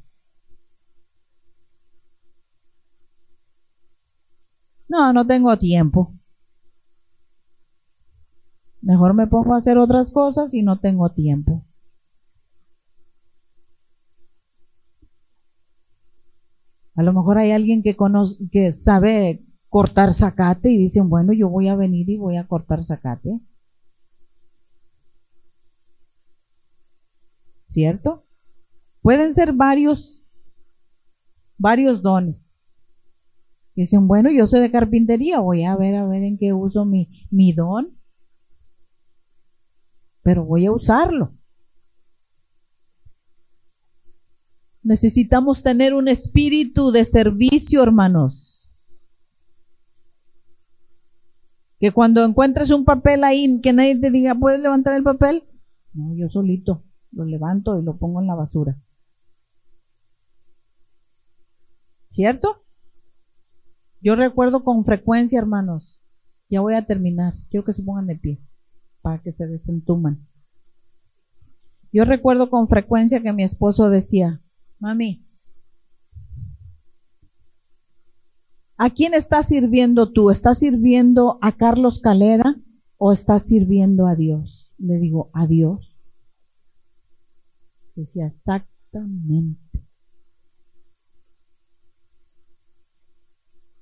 No, 4.89 5.13
no 5.13 5.27
tengo 5.27 5.59
tiempo. 5.59 6.13
Mejor 8.83 9.15
me 9.15 9.27
pongo 9.27 9.55
a 9.55 9.57
hacer 9.57 9.79
otras 9.79 10.11
cosas 10.13 10.55
y 10.55 10.63
no 10.63 10.79
tengo 10.79 11.09
tiempo. 11.09 11.65
A 16.95 17.03
lo 17.03 17.13
mejor 17.13 17.39
hay 17.39 17.53
alguien 17.53 17.83
que 17.83 17.97
conoce, 17.97 18.45
que 18.51 18.71
sabe 18.71 19.43
cortar 19.69 20.13
zacate 20.13 20.71
y 20.71 20.77
dicen, 20.77 21.09
bueno, 21.09 21.33
yo 21.33 21.49
voy 21.49 21.69
a 21.69 21.77
venir 21.77 22.09
y 22.11 22.19
voy 22.19 22.37
a 22.37 22.47
cortar 22.47 22.83
zacate. 22.83 23.41
¿Cierto? 27.67 28.23
Pueden 29.01 29.33
ser 29.33 29.55
varios, 29.55 30.23
varios 31.57 32.03
dones. 32.03 32.63
Dicen, 33.75 34.07
bueno, 34.07 34.31
yo 34.31 34.47
sé 34.47 34.61
de 34.61 34.71
carpintería, 34.71 35.41
voy 35.41 35.65
a 35.65 35.75
ver 35.77 35.97
a 35.97 36.07
ver 36.07 36.23
en 36.23 36.37
qué 36.37 36.53
uso 36.53 36.85
mi, 36.85 37.27
mi 37.31 37.55
don, 37.55 37.97
pero 40.23 40.45
voy 40.45 40.67
a 40.67 40.73
usarlo. 40.73 41.33
Necesitamos 44.83 45.63
tener 45.63 45.95
un 45.95 46.09
espíritu 46.09 46.91
de 46.91 47.05
servicio, 47.05 47.83
hermanos. 47.83 48.69
Que 51.79 51.93
cuando 51.93 52.25
encuentres 52.25 52.71
un 52.71 52.85
papel 52.85 53.25
ahí, 53.25 53.61
que 53.61 53.73
nadie 53.73 53.99
te 53.99 54.11
diga, 54.11 54.35
¿puedes 54.35 54.61
levantar 54.61 54.95
el 54.95 55.03
papel? 55.03 55.45
No, 55.95 56.15
yo 56.17 56.29
solito 56.29 56.83
lo 57.13 57.25
levanto 57.25 57.79
y 57.79 57.83
lo 57.83 57.97
pongo 57.97 58.21
en 58.21 58.27
la 58.27 58.35
basura. 58.35 58.77
¿Cierto? 62.09 62.63
Yo 64.01 64.17
recuerdo 64.17 64.65
con 64.65 64.85
frecuencia, 64.85 65.39
hermanos, 65.39 66.01
ya 66.51 66.61
voy 66.61 66.75
a 66.75 66.85
terminar, 66.85 67.35
quiero 67.51 67.65
que 67.65 67.73
se 67.73 67.85
pongan 67.85 68.07
de 68.07 68.17
pie 68.17 68.41
para 69.01 69.19
que 69.19 69.33
se 69.33 69.47
desentuman. 69.47 70.27
Yo 71.93 72.05
recuerdo 72.05 72.51
con 72.51 72.69
frecuencia 72.69 73.23
que 73.23 73.33
mi 73.33 73.45
esposo 73.45 73.91
decía, 73.91 74.41
Mami, 74.83 75.25
¿a 78.77 78.91
quién 78.91 79.15
estás 79.15 79.47
sirviendo 79.47 80.11
tú? 80.11 80.29
¿Estás 80.29 80.59
sirviendo 80.59 81.39
a 81.41 81.57
Carlos 81.57 82.01
Calera 82.01 82.57
o 82.99 83.13
estás 83.13 83.47
sirviendo 83.47 84.09
a 84.09 84.17
Dios? 84.17 84.75
Le 84.79 84.99
digo, 84.99 85.31
a 85.35 85.47
Dios. 85.47 86.11
Decía, 87.95 88.27
exactamente. 88.27 89.61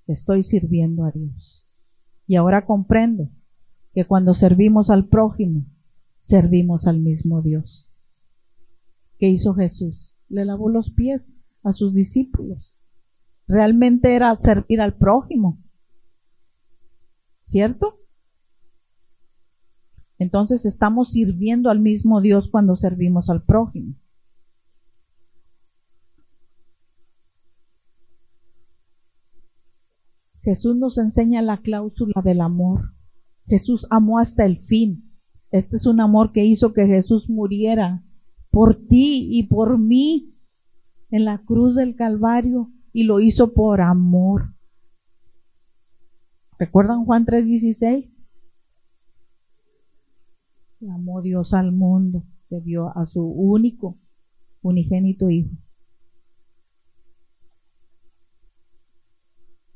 Estoy 0.06 0.42
sirviendo 0.42 1.06
a 1.06 1.12
Dios. 1.12 1.64
Y 2.26 2.36
ahora 2.36 2.66
comprendo 2.66 3.30
que 3.94 4.04
cuando 4.04 4.34
servimos 4.34 4.90
al 4.90 5.08
prójimo, 5.08 5.64
servimos 6.18 6.86
al 6.86 6.98
mismo 6.98 7.40
Dios. 7.40 7.90
¿Qué 9.18 9.28
hizo 9.28 9.54
Jesús? 9.54 10.14
Le 10.30 10.44
lavó 10.44 10.70
los 10.70 10.90
pies 10.90 11.36
a 11.62 11.72
sus 11.72 11.92
discípulos. 11.92 12.74
Realmente 13.46 14.14
era 14.14 14.34
servir 14.34 14.80
al 14.80 14.94
prójimo. 14.94 15.58
¿Cierto? 17.42 17.98
Entonces 20.18 20.64
estamos 20.64 21.10
sirviendo 21.10 21.68
al 21.68 21.80
mismo 21.80 22.20
Dios 22.20 22.48
cuando 22.48 22.76
servimos 22.76 23.28
al 23.28 23.42
prójimo. 23.42 23.94
Jesús 30.42 30.76
nos 30.76 30.98
enseña 30.98 31.42
la 31.42 31.58
cláusula 31.58 32.22
del 32.22 32.40
amor. 32.40 32.92
Jesús 33.46 33.86
amó 33.90 34.18
hasta 34.18 34.44
el 34.44 34.58
fin. 34.60 35.10
Este 35.50 35.76
es 35.76 35.86
un 35.86 36.00
amor 36.00 36.32
que 36.32 36.44
hizo 36.44 36.72
que 36.72 36.86
Jesús 36.86 37.28
muriera 37.28 38.02
por 38.50 38.76
ti 38.76 39.28
y 39.30 39.44
por 39.44 39.78
mí 39.78 40.34
en 41.10 41.24
la 41.24 41.38
cruz 41.38 41.76
del 41.76 41.94
Calvario 41.96 42.70
y 42.92 43.04
lo 43.04 43.20
hizo 43.20 43.52
por 43.52 43.80
amor. 43.80 44.54
¿Recuerdan 46.58 47.04
Juan 47.04 47.24
3:16? 47.24 48.26
Amó 50.88 51.20
Dios 51.20 51.52
al 51.54 51.72
mundo, 51.72 52.22
que 52.48 52.60
dio 52.60 52.96
a 52.96 53.04
su 53.06 53.22
único, 53.22 53.96
unigénito 54.62 55.30
Hijo. 55.30 55.50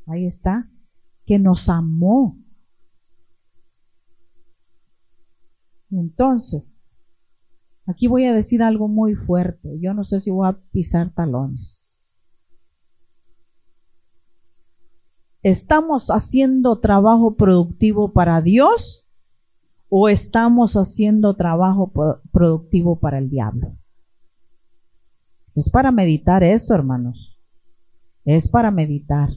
Ahí 0.06 0.26
está, 0.26 0.68
que 1.26 1.38
nos 1.38 1.68
amó. 1.68 2.36
Entonces, 5.90 6.93
aquí 7.86 8.06
voy 8.06 8.24
a 8.24 8.34
decir 8.34 8.62
algo 8.62 8.88
muy 8.88 9.14
fuerte. 9.14 9.78
Yo 9.80 9.94
no 9.94 10.04
sé 10.04 10.20
si 10.20 10.30
voy 10.30 10.48
a 10.48 10.56
pisar 10.72 11.10
talones. 11.10 11.94
¿Estamos 15.42 16.08
haciendo 16.08 16.80
trabajo 16.80 17.34
productivo 17.34 18.12
para 18.12 18.40
Dios 18.40 19.06
o 19.90 20.08
estamos 20.08 20.74
haciendo 20.74 21.34
trabajo 21.34 21.92
productivo 22.32 22.96
para 22.96 23.18
el 23.18 23.28
diablo? 23.28 23.72
Es 25.54 25.68
para 25.68 25.92
meditar 25.92 26.42
esto, 26.42 26.74
hermanos. 26.74 27.36
Es 28.24 28.48
para 28.48 28.70
meditar. 28.70 29.30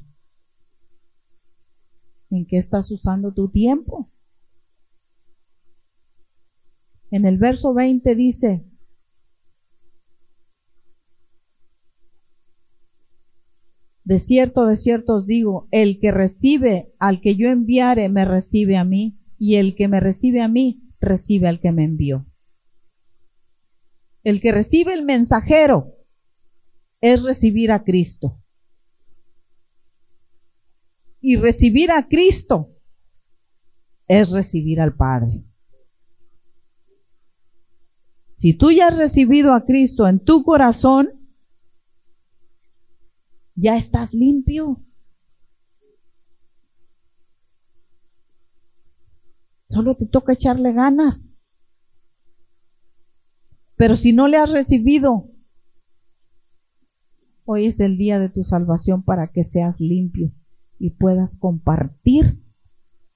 ¿En 2.30 2.46
qué 2.46 2.58
estás 2.58 2.90
usando 2.92 3.34
tu 3.34 3.50
tiempo? 3.50 4.10
En 7.12 7.26
el 7.26 7.38
verso 7.38 7.74
20 7.74 8.16
dice, 8.16 8.64
De 14.08 14.20
cierto, 14.20 14.66
de 14.68 14.78
cierto 14.78 15.16
os 15.16 15.28
digo, 15.28 15.68
el 15.72 16.00
que 16.00 16.12
recibe 16.12 16.94
al 16.98 17.20
que 17.20 17.36
yo 17.36 17.50
enviare, 17.50 18.08
me 18.08 18.24
recibe 18.24 18.78
a 18.78 18.86
mí, 18.86 19.20
y 19.38 19.56
el 19.56 19.76
que 19.76 19.90
me 19.90 20.00
recibe 20.00 20.42
a 20.42 20.48
mí, 20.48 20.82
recibe 21.02 21.50
al 21.50 21.60
que 21.60 21.74
me 21.74 21.84
envió. 21.84 22.26
El 24.24 24.40
que 24.40 24.54
recibe 24.54 24.94
el 24.94 25.04
mensajero 25.04 25.94
es 27.02 27.24
recibir 27.24 27.70
a 27.70 27.84
Cristo. 27.84 28.42
Y 31.20 31.36
recibir 31.36 31.92
a 31.92 32.08
Cristo 32.08 32.70
es 34.08 34.32
recibir 34.32 34.80
al 34.80 34.96
Padre. 34.96 35.47
Si 38.38 38.54
tú 38.54 38.70
ya 38.70 38.90
has 38.90 38.98
recibido 38.98 39.56
a 39.56 39.66
Cristo 39.66 40.08
en 40.08 40.20
tu 40.20 40.44
corazón, 40.44 41.10
ya 43.56 43.76
estás 43.76 44.14
limpio. 44.14 44.80
Solo 49.68 49.96
te 49.96 50.06
toca 50.06 50.34
echarle 50.34 50.72
ganas. 50.72 51.40
Pero 53.76 53.96
si 53.96 54.14
no 54.14 54.28
le 54.28 54.38
has 54.38 54.52
recibido, 54.52 55.32
hoy 57.46 57.66
es 57.66 57.80
el 57.80 57.98
día 57.98 58.20
de 58.20 58.30
tu 58.30 58.44
salvación 58.44 59.02
para 59.02 59.32
que 59.32 59.44
seas 59.44 59.82
limpio 59.82 60.32
y 60.78 60.92
puedas 60.92 61.40
compartir 61.40 62.40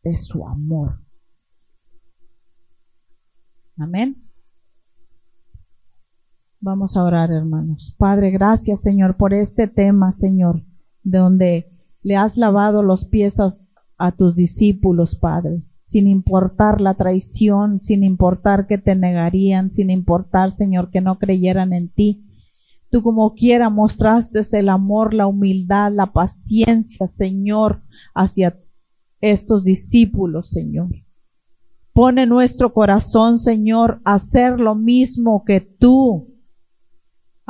de 0.04 0.18
su 0.18 0.48
amor. 0.48 1.00
Amén. 3.78 4.31
Vamos 6.64 6.96
a 6.96 7.04
orar, 7.04 7.32
hermanos. 7.32 7.96
Padre, 7.98 8.30
gracias, 8.30 8.82
Señor, 8.82 9.18
por 9.18 9.34
este 9.34 9.68
tema, 9.68 10.12
Señor, 10.12 10.62
de 11.04 11.18
donde 11.18 11.66
le 12.04 12.18
has 12.18 12.38
lavado 12.38 12.84
los 12.84 13.06
pies 13.06 13.40
a, 13.98 14.12
tus 14.12 14.36
discípulos, 14.36 15.16
Padre, 15.16 15.64
sin 15.82 16.08
importar 16.08 16.80
la 16.80 16.94
traición, 16.94 17.80
sin 17.80 18.04
importar 18.04 18.68
que 18.68 18.78
te 18.78 18.96
negarían, 18.96 19.72
sin 19.72 19.90
importar, 19.90 20.52
Señor, 20.52 20.92
que 20.92 21.02
no 21.02 21.18
creyeran 21.18 21.74
en 21.74 21.90
ti. 21.90 22.24
Tú 22.92 23.02
como 23.02 23.34
quiera 23.34 23.72
mostraste 23.72 24.42
el 24.54 24.70
amor, 24.70 25.16
la 25.16 25.26
humildad, 25.26 25.92
la 25.92 26.08
paciencia, 26.08 27.08
Señor, 27.08 27.82
hacia 28.14 28.56
estos 29.20 29.64
discípulos, 29.64 30.50
Señor. 30.50 30.90
Pone 31.92 32.28
nuestro 32.28 32.72
corazón, 32.72 33.40
Señor, 33.40 34.00
a 34.04 34.16
hacer 34.16 34.60
lo 34.60 34.76
mismo 34.76 35.44
que 35.44 35.60
tú, 35.60 36.31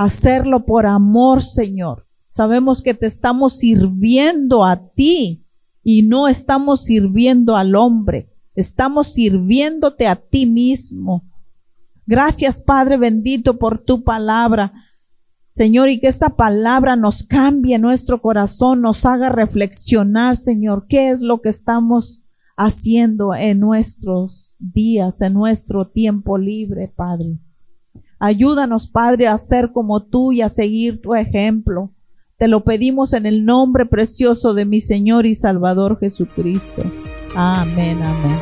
hacerlo 0.04 0.66
por 0.66 0.86
amor, 0.86 1.42
Señor. 1.42 2.06
Sabemos 2.28 2.82
que 2.82 2.94
te 2.94 3.06
estamos 3.06 3.58
sirviendo 3.60 4.64
a 4.64 4.78
ti 4.94 5.44
y 5.84 6.04
no 6.04 6.28
estamos 6.28 6.86
sirviendo 6.86 7.56
al 7.56 7.76
hombre. 7.76 8.30
Estamos 8.56 9.14
sirviéndote 9.14 10.08
a 10.08 10.16
ti 10.16 10.46
mismo. 10.46 11.24
Gracias, 12.06 12.62
Padre 12.62 12.98
bendito, 12.98 13.58
por 13.58 13.80
tu 13.80 14.04
palabra. 14.04 14.72
Señor, 15.50 15.90
y 15.90 16.00
que 16.00 16.08
esta 16.08 16.30
palabra 16.30 16.96
nos 16.96 17.24
cambie 17.24 17.78
nuestro 17.78 18.22
corazón, 18.22 18.82
nos 18.82 19.06
haga 19.06 19.30
reflexionar, 19.30 20.36
Señor, 20.38 20.86
qué 20.88 21.10
es 21.10 21.20
lo 21.20 21.42
que 21.42 21.50
estamos 21.50 22.22
haciendo 22.56 23.34
en 23.34 23.60
nuestros 23.60 24.56
días, 24.60 25.22
en 25.22 25.34
nuestro 25.34 25.88
tiempo 25.88 26.38
libre, 26.38 26.88
Padre. 26.88 27.38
Ayúdanos, 28.24 28.88
Padre, 28.88 29.28
a 29.28 29.36
ser 29.40 29.72
como 29.72 30.04
tú 30.04 30.32
y 30.32 30.44
a 30.44 30.50
seguir 30.50 31.02
tu 31.02 31.16
ejemplo. 31.16 31.90
Te 32.38 32.48
lo 32.48 32.64
pedimos 32.64 33.14
en 33.14 33.26
el 33.26 33.46
nombre 33.46 33.88
precioso 33.88 34.54
de 34.54 34.64
mi 34.64 34.80
Señor 34.80 35.26
y 35.26 35.34
Salvador 35.34 35.98
Jesucristo. 36.00 36.84
Amén, 37.36 38.00
amén. 38.04 38.38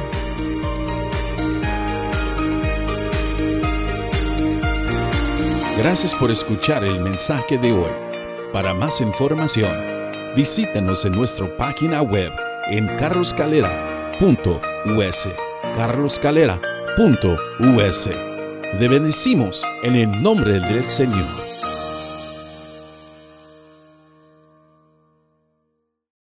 Gracias 5.77 6.13
por 6.13 6.29
escuchar 6.29 6.83
el 6.83 6.99
mensaje 6.99 7.57
de 7.57 7.71
hoy. 7.71 7.93
Para 8.51 8.73
más 8.73 8.99
información, 8.99 9.71
visítanos 10.35 11.05
en 11.05 11.13
nuestra 11.13 11.55
página 11.55 12.01
web 12.01 12.33
en 12.69 12.85
carloscalera.us. 12.97 15.29
carloscalera.us. 15.73 18.28
Te 18.77 18.87
bendecimos 18.87 19.65
en 19.83 19.95
el 19.95 20.21
nombre 20.21 20.59
del 20.59 20.85
Señor. 20.85 21.48